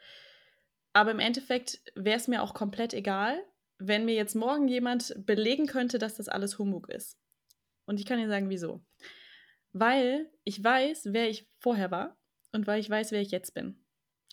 [0.95, 3.43] Aber im Endeffekt wäre es mir auch komplett egal,
[3.79, 7.19] wenn mir jetzt morgen jemand belegen könnte, dass das alles Humbug ist.
[7.85, 8.81] Und ich kann Ihnen sagen, wieso.
[9.73, 12.17] Weil ich weiß, wer ich vorher war
[12.53, 13.83] und weil ich weiß, wer ich jetzt bin.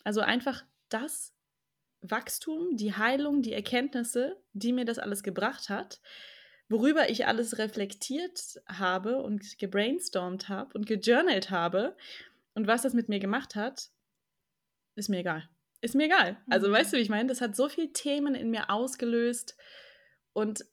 [0.04, 1.34] Also einfach das
[2.00, 6.00] Wachstum, die Heilung, die Erkenntnisse, die mir das alles gebracht hat,
[6.68, 11.96] worüber ich alles reflektiert habe und gebrainstormt habe und gejournalt habe
[12.54, 13.90] und was das mit mir gemacht hat,
[14.94, 15.48] ist mir egal.
[15.83, 16.39] Ist mir egal.
[16.49, 16.72] Also Mhm.
[16.72, 17.28] weißt du, wie ich meine?
[17.28, 19.57] Das hat so viele Themen in mir ausgelöst
[20.33, 20.64] und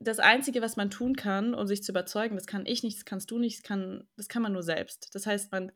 [0.00, 3.06] das Einzige, was man tun kann, um sich zu überzeugen, das kann ich nicht, das
[3.06, 5.14] kannst du nicht, das kann, das kann man nur selbst.
[5.14, 5.72] Das heißt, man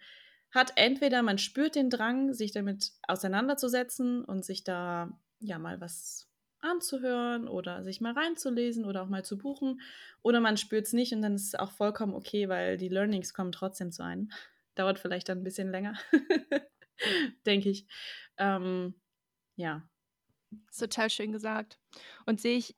[0.52, 6.28] hat entweder, man spürt den Drang, sich damit auseinanderzusetzen und sich da ja mal was
[6.60, 9.80] anzuhören oder sich mal reinzulesen oder auch mal zu buchen.
[10.22, 13.34] Oder man spürt es nicht und dann ist es auch vollkommen okay, weil die Learnings
[13.34, 14.30] kommen trotzdem zu einem.
[14.76, 15.94] Dauert vielleicht dann ein bisschen länger,
[17.46, 17.86] denke ich.
[18.36, 18.94] Ähm,
[19.56, 19.88] ja.
[20.76, 21.78] total schön gesagt.
[22.26, 22.76] Und sehe ich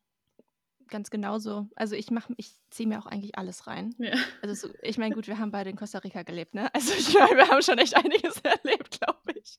[0.88, 1.68] ganz genauso.
[1.76, 3.94] Also ich mache, ich ziehe mir auch eigentlich alles rein.
[3.98, 4.14] Ja.
[4.42, 6.72] Also so, ich meine, gut, wir haben beide in Costa Rica gelebt, ne?
[6.74, 9.58] Also ich meine, wir haben schon echt einiges erlebt, glaube ich.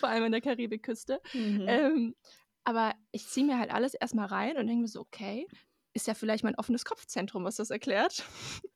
[0.00, 1.20] Vor allem an der Karibikküste.
[1.32, 1.64] Mhm.
[1.68, 2.14] Ähm,
[2.64, 5.46] aber ich ziehe mir halt alles erstmal rein und denke mir so, okay,
[5.94, 8.24] ist ja vielleicht mein offenes Kopfzentrum, was das erklärt.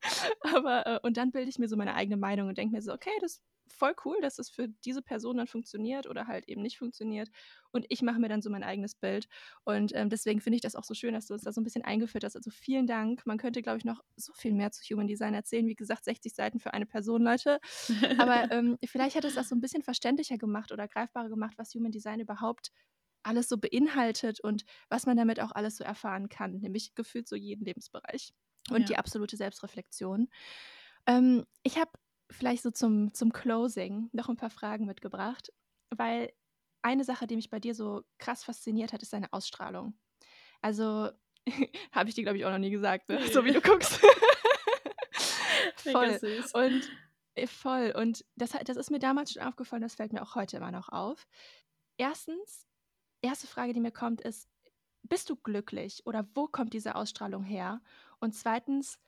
[0.40, 2.92] aber, äh, und dann bilde ich mir so meine eigene Meinung und denke mir so,
[2.92, 3.40] okay, das
[3.72, 7.30] voll cool, dass es für diese Person dann funktioniert oder halt eben nicht funktioniert.
[7.70, 9.28] Und ich mache mir dann so mein eigenes Bild.
[9.64, 11.64] Und ähm, deswegen finde ich das auch so schön, dass du uns da so ein
[11.64, 12.36] bisschen eingeführt hast.
[12.36, 13.26] Also vielen Dank.
[13.26, 15.66] Man könnte, glaube ich, noch so viel mehr zu Human Design erzählen.
[15.66, 17.60] Wie gesagt, 60 Seiten für eine Person, Leute.
[18.18, 21.74] Aber ähm, vielleicht hat es das so ein bisschen verständlicher gemacht oder greifbarer gemacht, was
[21.74, 22.70] Human Design überhaupt
[23.24, 27.36] alles so beinhaltet und was man damit auch alles so erfahren kann, nämlich gefühlt so
[27.36, 28.32] jeden Lebensbereich
[28.70, 28.86] und ja.
[28.86, 30.28] die absolute Selbstreflexion.
[31.06, 31.90] Ähm, ich habe
[32.30, 35.52] vielleicht so zum, zum Closing noch ein paar Fragen mitgebracht,
[35.90, 36.32] weil
[36.82, 39.94] eine Sache, die mich bei dir so krass fasziniert hat, ist deine Ausstrahlung.
[40.60, 41.10] Also,
[41.92, 43.26] habe ich dir, glaube ich, auch noch nie gesagt, ne?
[43.28, 44.00] so wie du guckst.
[45.76, 46.18] voll.
[46.54, 46.90] Und
[47.34, 47.92] äh, voll.
[47.96, 50.88] Und das, das ist mir damals schon aufgefallen, das fällt mir auch heute immer noch
[50.88, 51.26] auf.
[51.96, 52.66] Erstens,
[53.22, 54.48] erste Frage, die mir kommt, ist,
[55.02, 57.80] bist du glücklich oder wo kommt diese Ausstrahlung her?
[58.22, 59.00] Und zweitens,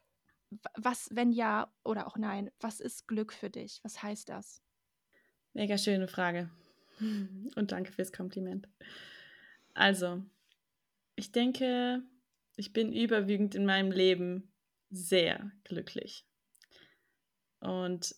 [0.74, 3.78] was, wenn ja oder auch nein, was ist Glück für dich?
[3.84, 4.60] Was heißt das?
[5.52, 6.50] Mega schöne Frage.
[6.98, 8.66] Und danke fürs Kompliment.
[9.72, 10.24] Also,
[11.14, 12.02] ich denke,
[12.56, 14.52] ich bin überwiegend in meinem Leben
[14.90, 16.26] sehr glücklich.
[17.60, 18.16] Und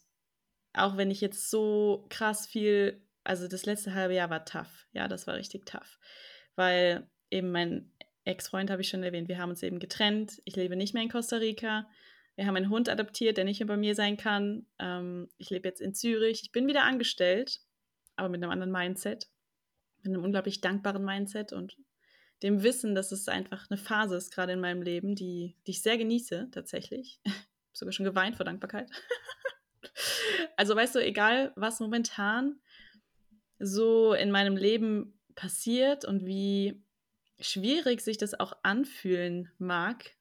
[0.72, 4.88] auch wenn ich jetzt so krass viel, also das letzte halbe Jahr war tough.
[4.92, 5.98] Ja, das war richtig tough.
[6.54, 7.92] Weil eben mein
[8.26, 10.42] Ex-Freund habe ich schon erwähnt, wir haben uns eben getrennt.
[10.44, 11.88] Ich lebe nicht mehr in Costa Rica.
[12.34, 14.66] Wir haben einen Hund adoptiert, der nicht mehr bei mir sein kann.
[14.78, 16.42] Ähm, ich lebe jetzt in Zürich.
[16.42, 17.60] Ich bin wieder angestellt,
[18.16, 19.28] aber mit einem anderen Mindset.
[20.02, 21.76] Mit einem unglaublich dankbaren Mindset und
[22.42, 25.82] dem Wissen, dass es einfach eine Phase ist, gerade in meinem Leben, die, die ich
[25.82, 27.20] sehr genieße, tatsächlich.
[27.22, 28.90] Ich habe sogar schon geweint vor Dankbarkeit.
[30.56, 32.60] also, weißt du, egal was momentan
[33.58, 36.82] so in meinem Leben passiert und wie
[37.38, 40.16] schwierig sich das auch anfühlen mag,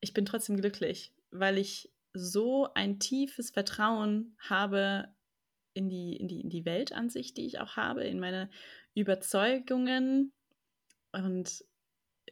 [0.00, 5.08] ich bin trotzdem glücklich, weil ich so ein tiefes Vertrauen habe
[5.72, 8.50] in die, in die, in die Welt die ich auch habe, in meine
[8.94, 10.32] Überzeugungen.
[11.12, 11.64] Und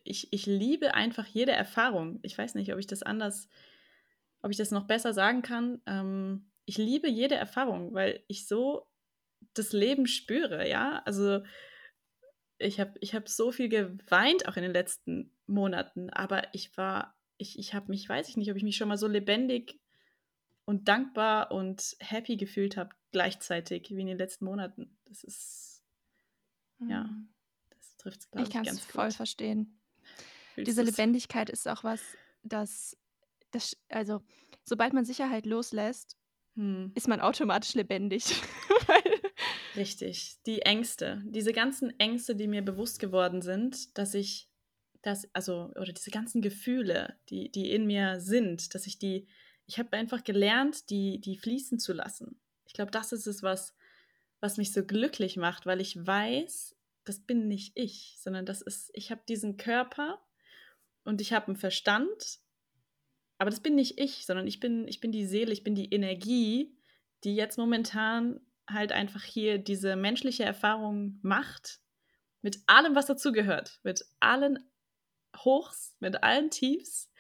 [0.05, 2.21] ich, ich liebe einfach jede Erfahrung.
[2.23, 3.49] Ich weiß nicht, ob ich das anders,
[4.43, 5.81] ob ich das noch besser sagen kann.
[5.87, 8.87] Ähm, ich liebe jede Erfahrung, weil ich so
[9.55, 11.03] das Leben spüre, ja.
[11.05, 11.43] Also
[12.59, 17.15] ich habe ich hab so viel geweint auch in den letzten Monaten, aber ich war
[17.43, 19.79] ich, ich habe mich, weiß ich nicht, ob ich mich schon mal so lebendig
[20.65, 24.97] und dankbar und happy gefühlt habe gleichzeitig wie in den letzten Monaten.
[25.07, 25.83] Das ist,
[26.79, 26.91] mhm.
[26.91, 27.11] ja,
[27.71, 29.15] das trifft es, glaube ich, ich ganz voll gut.
[29.15, 29.79] verstehen.
[30.55, 32.01] Fühlst Diese Lebendigkeit ist auch was,
[32.43, 32.97] das,
[33.51, 34.23] das, also,
[34.65, 36.17] sobald man Sicherheit loslässt,
[36.55, 36.93] hm.
[36.95, 38.25] ist man automatisch lebendig.
[39.77, 40.37] Richtig.
[40.47, 44.49] Die Ängste, diese ganzen Ängste, die mir bewusst geworden sind, dass ich
[45.03, 49.27] dass, also, oder diese ganzen Gefühle, die, die in mir sind, dass ich die,
[49.67, 52.41] ich habe einfach gelernt, die, die fließen zu lassen.
[52.67, 53.75] Ich glaube, das ist es, was,
[54.41, 58.91] was mich so glücklich macht, weil ich weiß, das bin nicht ich, sondern das ist,
[58.95, 60.21] ich habe diesen Körper
[61.05, 62.39] und ich habe einen Verstand,
[63.39, 65.93] aber das bin nicht ich, sondern ich bin, ich bin die Seele, ich bin die
[65.93, 66.77] Energie,
[67.25, 71.81] die jetzt momentan halt einfach hier diese menschliche Erfahrung macht,
[72.43, 74.59] mit allem, was dazugehört, mit allen
[75.37, 77.11] Hochs, mit allen Tiefs.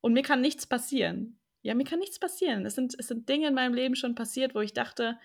[0.00, 1.38] Und mir kann nichts passieren.
[1.62, 2.66] Ja, mir kann nichts passieren.
[2.66, 5.18] Es sind, es sind Dinge in meinem Leben schon passiert, wo ich dachte,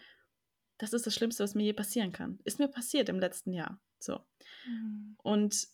[0.77, 2.39] das ist das Schlimmste, was mir je passieren kann.
[2.43, 3.79] Ist mir passiert im letzten Jahr.
[3.99, 4.21] So.
[4.65, 5.15] Mhm.
[5.21, 5.67] Und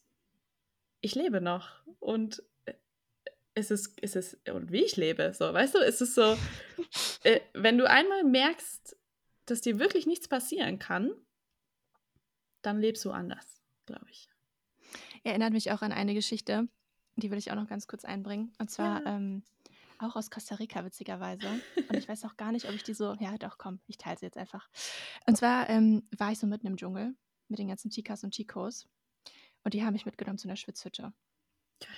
[1.02, 1.84] ich lebe noch.
[2.00, 2.44] Und
[3.56, 6.38] es ist, es ist, und wie ich lebe, so, weißt du, es ist so,
[7.24, 8.98] äh, wenn du einmal merkst,
[9.46, 11.12] dass dir wirklich nichts passieren kann,
[12.62, 14.30] dann lebst du anders, glaube ich
[15.26, 16.70] erinnert mich auch an eine Geschichte,
[17.16, 18.54] die will ich auch noch ganz kurz einbringen.
[18.60, 19.16] Und zwar ja.
[19.16, 19.44] ähm,
[19.98, 21.48] auch aus Costa Rica, witzigerweise.
[21.90, 24.18] Und ich weiß auch gar nicht, ob ich die so, ja doch, komm, ich teile
[24.18, 24.70] sie jetzt einfach.
[25.26, 27.16] Und zwar ähm, war ich so mitten im Dschungel
[27.48, 28.88] mit den ganzen Tikas und Chicos.
[29.64, 31.14] Und die haben mich mitgenommen zu einer Schwitzhütte.
[31.80, 31.90] Geil.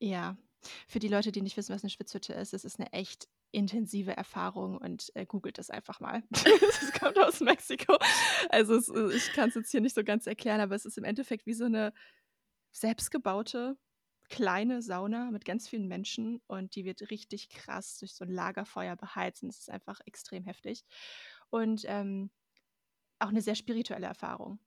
[0.00, 0.36] Ja,
[0.88, 4.16] für die Leute, die nicht wissen, was eine Schwitzhütte ist, es ist eine echt intensive
[4.16, 6.22] Erfahrung und äh, googelt das einfach mal.
[6.34, 7.96] Es kommt aus Mexiko.
[8.50, 10.98] Also es, äh, ich kann es jetzt hier nicht so ganz erklären, aber es ist
[10.98, 11.92] im Endeffekt wie so eine
[12.72, 13.78] selbstgebaute
[14.28, 18.96] kleine Sauna mit ganz vielen Menschen und die wird richtig krass durch so ein Lagerfeuer
[18.96, 20.84] beheizt und es ist einfach extrem heftig.
[21.50, 22.30] Und ähm,
[23.18, 24.58] auch eine sehr spirituelle Erfahrung.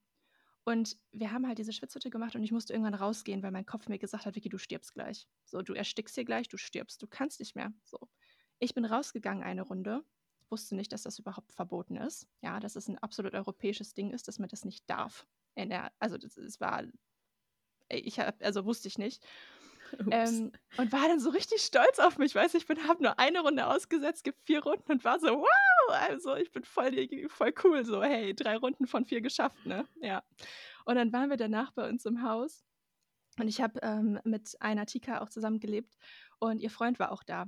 [0.64, 3.88] Und wir haben halt diese Schwitzhütte gemacht und ich musste irgendwann rausgehen, weil mein Kopf
[3.88, 5.28] mir gesagt hat, Vicky, du stirbst gleich.
[5.46, 7.72] So, du erstickst hier gleich, du stirbst, du kannst nicht mehr.
[7.84, 7.98] So.
[8.60, 10.04] Ich bin rausgegangen eine Runde,
[10.50, 12.28] wusste nicht, dass das überhaupt verboten ist.
[12.42, 15.28] Ja, dass es ein absolut europäisches Ding ist, dass man das nicht darf.
[15.58, 16.84] Der, also es war,
[17.90, 19.26] ich habe, also wusste ich nicht.
[20.12, 23.40] Ähm, und war dann so richtig stolz auf mich, weiß ich bin, habe nur eine
[23.40, 26.92] Runde ausgesetzt, gibt vier Runden und war so, wow, also ich bin voll,
[27.30, 29.88] voll cool, so, hey, drei Runden von vier geschafft, ne?
[30.02, 30.24] Ja.
[30.86, 32.66] Und dann waren wir danach bei uns im Haus
[33.40, 35.96] und ich habe ähm, mit einer Tika auch zusammengelebt
[36.40, 37.46] und ihr Freund war auch da.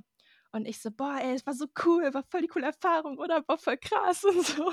[0.52, 3.46] Und ich so, boah, ey, es war so cool, war voll die coole Erfahrung, oder?
[3.46, 4.72] War voll krass und so.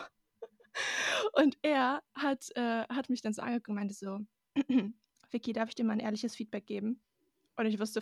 [1.33, 4.19] Und er hat, äh, hat mich dann so angeguckt und meinte so,
[5.31, 7.01] Vicky, darf ich dir mal ein ehrliches Feedback geben?
[7.55, 8.01] Und ich wusste,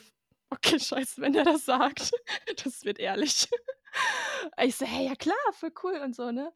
[0.49, 2.11] okay, scheiße, wenn der das sagt,
[2.63, 3.49] das wird ehrlich.
[4.61, 6.53] Ich so, hey, ja klar, voll cool und so, ne?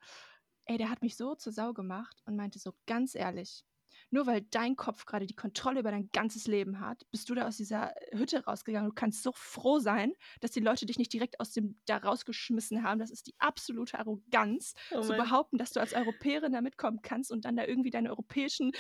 [0.66, 3.64] Ey, der hat mich so zur Sau gemacht und meinte so, ganz ehrlich,
[4.12, 7.48] nur weil dein Kopf gerade die Kontrolle über dein ganzes Leben hat, bist du da
[7.48, 8.90] aus dieser Hütte rausgegangen.
[8.90, 12.84] Du kannst so froh sein, dass die Leute dich nicht direkt aus dem da rausgeschmissen
[12.84, 13.00] haben.
[13.00, 17.32] Das ist die absolute Arroganz, oh zu behaupten, dass du als Europäerin da mitkommen kannst
[17.32, 18.72] und dann da irgendwie deine europäischen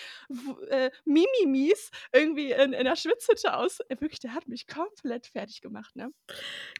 [0.69, 3.79] äh, Mimimis irgendwie in, in der Schwitzhütte aus.
[3.81, 6.11] Äh, wirklich, der hat mich komplett fertig gemacht, ne?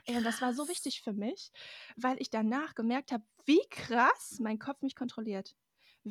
[0.07, 1.51] Und das war so wichtig für mich,
[1.95, 5.55] weil ich danach gemerkt habe, wie krass mein Kopf mich kontrolliert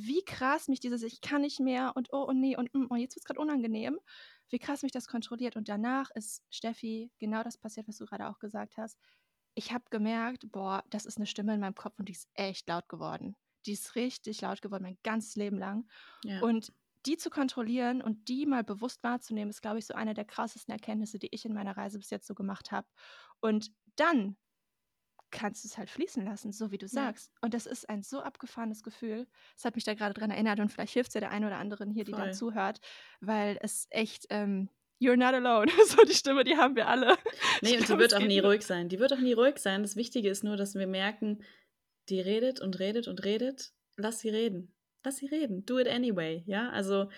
[0.06, 2.96] wie krass mich dieses Ich kann nicht mehr und oh und oh, nee und oh,
[2.96, 3.98] jetzt wird es gerade unangenehm,
[4.50, 5.56] wie krass mich das kontrolliert.
[5.56, 8.98] Und danach ist Steffi genau das passiert, was du gerade auch gesagt hast.
[9.54, 12.68] Ich habe gemerkt, boah, das ist eine Stimme in meinem Kopf und die ist echt
[12.68, 13.36] laut geworden.
[13.66, 15.88] Die ist richtig laut geworden, mein ganzes Leben lang.
[16.22, 16.40] Ja.
[16.40, 16.72] Und
[17.06, 20.72] die zu kontrollieren und die mal bewusst wahrzunehmen, ist, glaube ich, so eine der krassesten
[20.72, 22.86] Erkenntnisse, die ich in meiner Reise bis jetzt so gemacht habe.
[23.40, 24.36] Und dann
[25.30, 27.30] kannst du es halt fließen lassen, so wie du sagst.
[27.34, 27.38] Ja.
[27.42, 29.26] Und das ist ein so abgefahrenes Gefühl.
[29.56, 31.58] Es hat mich da gerade dran erinnert und vielleicht hilft es ja der einen oder
[31.58, 32.26] anderen hier, die Voll.
[32.26, 32.80] da zuhört,
[33.20, 34.68] weil es echt, ähm,
[35.00, 35.70] you're not alone.
[35.86, 37.16] so die Stimme, die haben wir alle.
[37.62, 38.88] Nee, ich und glaub, die wird auch nie ruhig sein.
[38.88, 39.82] Die wird auch nie ruhig sein.
[39.82, 41.44] Das Wichtige ist nur, dass wir merken,
[42.08, 43.72] die redet und redet und redet.
[43.96, 44.72] Lass sie reden.
[45.04, 45.64] Lass sie reden.
[45.66, 46.42] Do it anyway.
[46.46, 47.08] Ja, also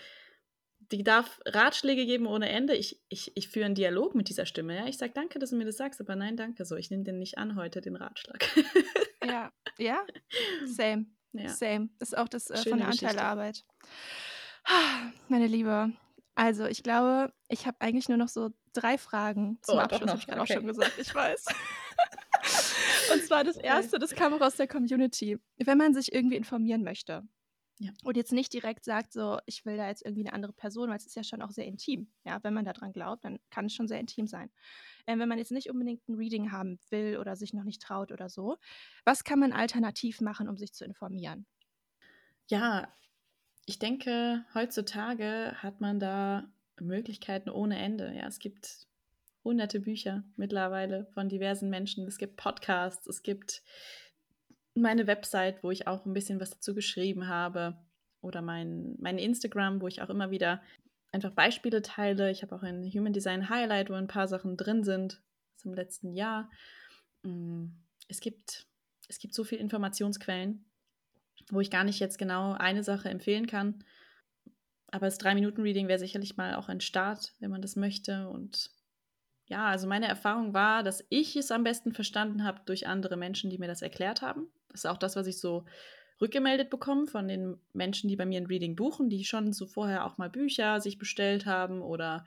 [0.91, 2.75] die darf Ratschläge geben ohne Ende.
[2.75, 4.75] Ich, ich, ich führe einen Dialog mit dieser Stimme.
[4.75, 4.87] Ja?
[4.87, 6.75] Ich sage danke, dass du mir das sagst, aber nein, danke so.
[6.75, 8.45] Ich nehme den nicht an heute, den Ratschlag.
[9.25, 10.05] ja, ja,
[10.65, 11.05] same.
[11.33, 11.49] Ja.
[11.49, 11.89] Same.
[11.99, 13.63] Ist auch das äh, von der Anteilearbeit.
[15.29, 15.93] Meine Liebe,
[16.35, 20.19] also ich glaube, ich habe eigentlich nur noch so drei Fragen zum oh, Abschluss, habe
[20.19, 20.53] ich gerade okay.
[20.53, 21.45] auch schon gesagt, ich weiß.
[23.13, 25.37] Und zwar das erste, das kam auch aus der Community.
[25.57, 27.23] Wenn man sich irgendwie informieren möchte,
[27.81, 27.91] ja.
[28.03, 30.97] Und jetzt nicht direkt sagt, so, ich will da jetzt irgendwie eine andere Person, weil
[30.97, 32.11] es ist ja schon auch sehr intim.
[32.23, 34.51] Ja, wenn man daran glaubt, dann kann es schon sehr intim sein.
[35.07, 38.11] Ähm, wenn man jetzt nicht unbedingt ein Reading haben will oder sich noch nicht traut
[38.11, 38.57] oder so,
[39.03, 41.47] was kann man alternativ machen, um sich zu informieren?
[42.49, 42.87] Ja,
[43.65, 48.13] ich denke, heutzutage hat man da Möglichkeiten ohne Ende.
[48.15, 48.85] Ja, es gibt
[49.43, 52.05] hunderte Bücher mittlerweile von diversen Menschen.
[52.05, 53.63] Es gibt Podcasts, es gibt
[54.73, 57.77] meine Website, wo ich auch ein bisschen was dazu geschrieben habe.
[58.21, 60.61] Oder mein, mein Instagram, wo ich auch immer wieder
[61.11, 62.31] einfach Beispiele teile.
[62.31, 65.21] Ich habe auch ein Human Design Highlight, wo ein paar Sachen drin sind
[65.63, 66.49] dem letzten Jahr.
[67.23, 67.67] Mm,
[68.07, 68.67] es gibt,
[69.07, 70.65] es gibt so viele Informationsquellen,
[71.49, 73.83] wo ich gar nicht jetzt genau eine Sache empfehlen kann.
[74.87, 78.27] Aber das Drei-Minuten-Reading wäre sicherlich mal auch ein Start, wenn man das möchte.
[78.27, 78.71] Und
[79.51, 83.49] ja, also meine Erfahrung war, dass ich es am besten verstanden habe durch andere Menschen,
[83.49, 84.47] die mir das erklärt haben.
[84.69, 85.65] Das ist auch das, was ich so
[86.21, 90.05] rückgemeldet bekomme von den Menschen, die bei mir ein Reading buchen, die schon so vorher
[90.05, 92.25] auch mal Bücher sich bestellt haben oder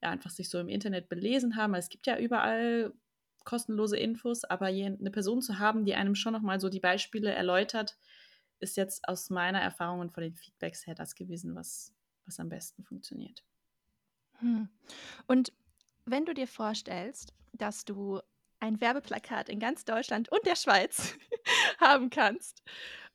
[0.00, 1.74] ja, einfach sich so im Internet belesen haben.
[1.74, 2.94] Es gibt ja überall
[3.44, 7.98] kostenlose Infos, aber eine Person zu haben, die einem schon nochmal so die Beispiele erläutert,
[8.60, 11.92] ist jetzt aus meiner Erfahrung und von den Feedbacks her das gewesen, was,
[12.24, 13.44] was am besten funktioniert.
[14.38, 14.70] Hm.
[15.26, 15.52] Und
[16.04, 18.20] wenn du dir vorstellst, dass du
[18.60, 21.16] ein Werbeplakat in ganz Deutschland und der Schweiz
[21.80, 22.62] haben kannst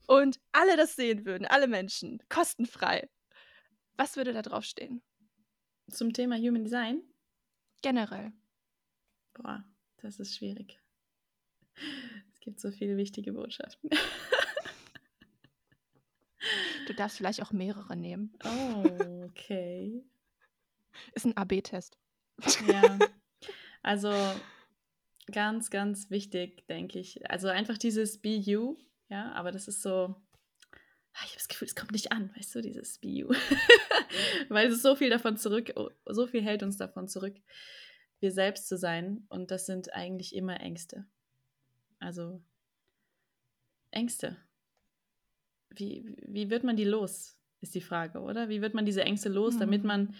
[0.07, 3.09] und alle das sehen würden, alle Menschen, kostenfrei,
[3.95, 5.01] was würde da drauf stehen?
[5.89, 7.01] Zum Thema Human Design?
[7.81, 8.33] Generell.
[9.33, 9.63] Boah,
[9.97, 10.79] das ist schwierig.
[12.33, 13.89] Es gibt so viele wichtige Botschaften.
[16.87, 18.33] Du darfst vielleicht auch mehrere nehmen.
[18.45, 20.05] Oh, okay.
[21.13, 21.97] Ist ein AB-Test.
[22.67, 22.99] Ja.
[23.83, 24.11] Also
[25.31, 27.29] ganz, ganz wichtig, denke ich.
[27.29, 28.77] Also einfach dieses Be You,
[29.09, 30.15] ja, aber das ist so,
[31.13, 33.29] ah, ich habe das Gefühl, es kommt nicht an, weißt du, dieses Be You.
[34.49, 35.73] Weil es so viel davon zurück,
[36.05, 37.35] so viel hält uns davon zurück,
[38.19, 39.25] wir selbst zu sein.
[39.29, 41.05] Und das sind eigentlich immer Ängste.
[41.99, 42.41] Also
[43.91, 44.37] Ängste.
[45.69, 48.49] Wie, wie wird man die los, ist die Frage, oder?
[48.49, 49.59] Wie wird man diese Ängste los, mhm.
[49.59, 50.15] damit man,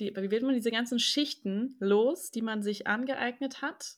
[0.00, 3.96] die, wie wird man diese ganzen Schichten los, die man sich angeeignet hat?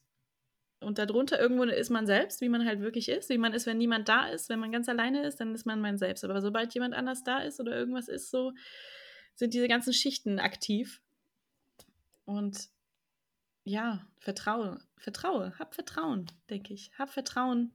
[0.80, 3.78] Und darunter irgendwo ist man selbst, wie man halt wirklich ist, wie man ist, wenn
[3.78, 4.48] niemand da ist.
[4.48, 6.24] Wenn man ganz alleine ist, dann ist man mein Selbst.
[6.24, 8.52] Aber sobald jemand anders da ist oder irgendwas ist, so
[9.34, 11.00] sind diese ganzen Schichten aktiv.
[12.24, 12.68] Und
[13.64, 16.90] ja, vertraue, vertraue, hab Vertrauen, denke ich.
[16.98, 17.72] Hab Vertrauen,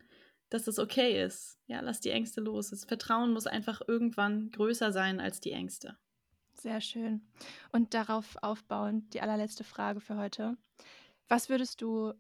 [0.50, 1.60] dass es okay ist.
[1.68, 2.72] Ja, lass die Ängste los.
[2.72, 5.98] Das Vertrauen muss einfach irgendwann größer sein als die Ängste.
[6.60, 7.22] Sehr schön.
[7.72, 10.58] Und darauf aufbauend die allerletzte Frage für heute.
[11.28, 12.14] Was würdest du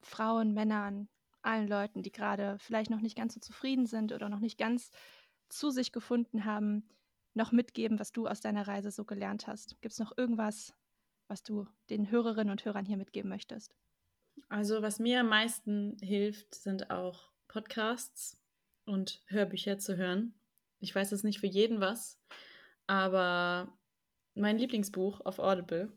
[0.00, 1.08] Frauen, Männern,
[1.42, 4.90] allen Leuten, die gerade vielleicht noch nicht ganz so zufrieden sind oder noch nicht ganz
[5.48, 6.88] zu sich gefunden haben,
[7.34, 9.80] noch mitgeben, was du aus deiner Reise so gelernt hast?
[9.80, 10.72] Gibt es noch irgendwas,
[11.26, 13.74] was du den Hörerinnen und Hörern hier mitgeben möchtest?
[14.48, 18.40] Also was mir am meisten hilft, sind auch Podcasts
[18.84, 20.34] und Hörbücher zu hören.
[20.80, 22.20] Ich weiß es nicht für jeden was,
[22.86, 23.72] aber
[24.34, 25.92] mein Lieblingsbuch auf Audible,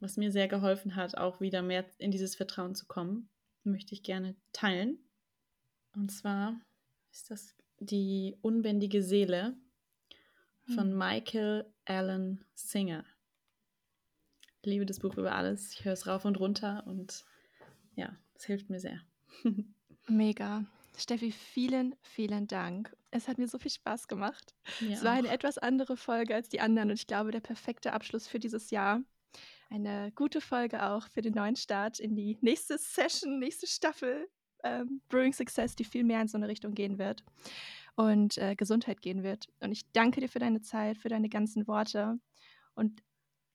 [0.00, 3.28] was mir sehr geholfen hat, auch wieder mehr in dieses Vertrauen zu kommen,
[3.64, 4.98] möchte ich gerne teilen.
[5.94, 6.58] Und zwar
[7.12, 9.54] ist das die unbändige Seele
[10.66, 10.98] von hm.
[10.98, 13.04] Michael Allen Singer.
[14.62, 15.72] Ich liebe das Buch über alles.
[15.72, 17.24] Ich höre es rauf und runter und
[17.96, 19.00] ja, es hilft mir sehr.
[20.06, 20.64] Mega.
[21.00, 22.94] Steffi, vielen, vielen Dank.
[23.10, 24.54] Es hat mir so viel Spaß gemacht.
[24.80, 25.18] Mir es war auch.
[25.18, 28.70] eine etwas andere Folge als die anderen und ich glaube, der perfekte Abschluss für dieses
[28.70, 29.02] Jahr.
[29.68, 34.28] Eine gute Folge auch für den neuen Start in die nächste Session, nächste Staffel
[34.64, 37.24] ähm, Brewing Success, die viel mehr in so eine Richtung gehen wird
[37.96, 39.46] und äh, Gesundheit gehen wird.
[39.60, 42.18] Und ich danke dir für deine Zeit, für deine ganzen Worte.
[42.74, 43.02] Und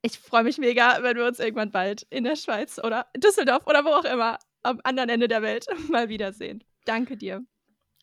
[0.01, 3.83] ich freue mich mega, wenn wir uns irgendwann bald in der Schweiz oder Düsseldorf oder
[3.85, 6.63] wo auch immer am anderen Ende der Welt mal wiedersehen.
[6.85, 7.41] Danke dir.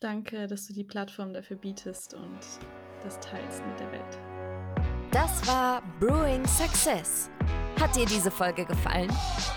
[0.01, 2.39] Danke, dass du die Plattform dafür bietest und
[3.01, 4.19] das teilst mit der Welt.
[5.11, 7.29] Das war Brewing Success.
[7.79, 9.11] Hat dir diese Folge gefallen?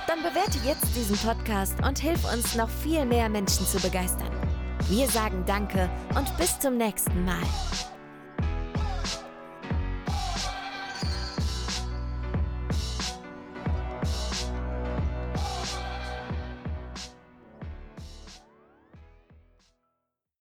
[0.07, 4.31] Dann bewerte jetzt diesen Podcast und hilf uns, noch viel mehr Menschen zu begeistern.
[4.89, 7.43] Wir sagen Danke und bis zum nächsten Mal.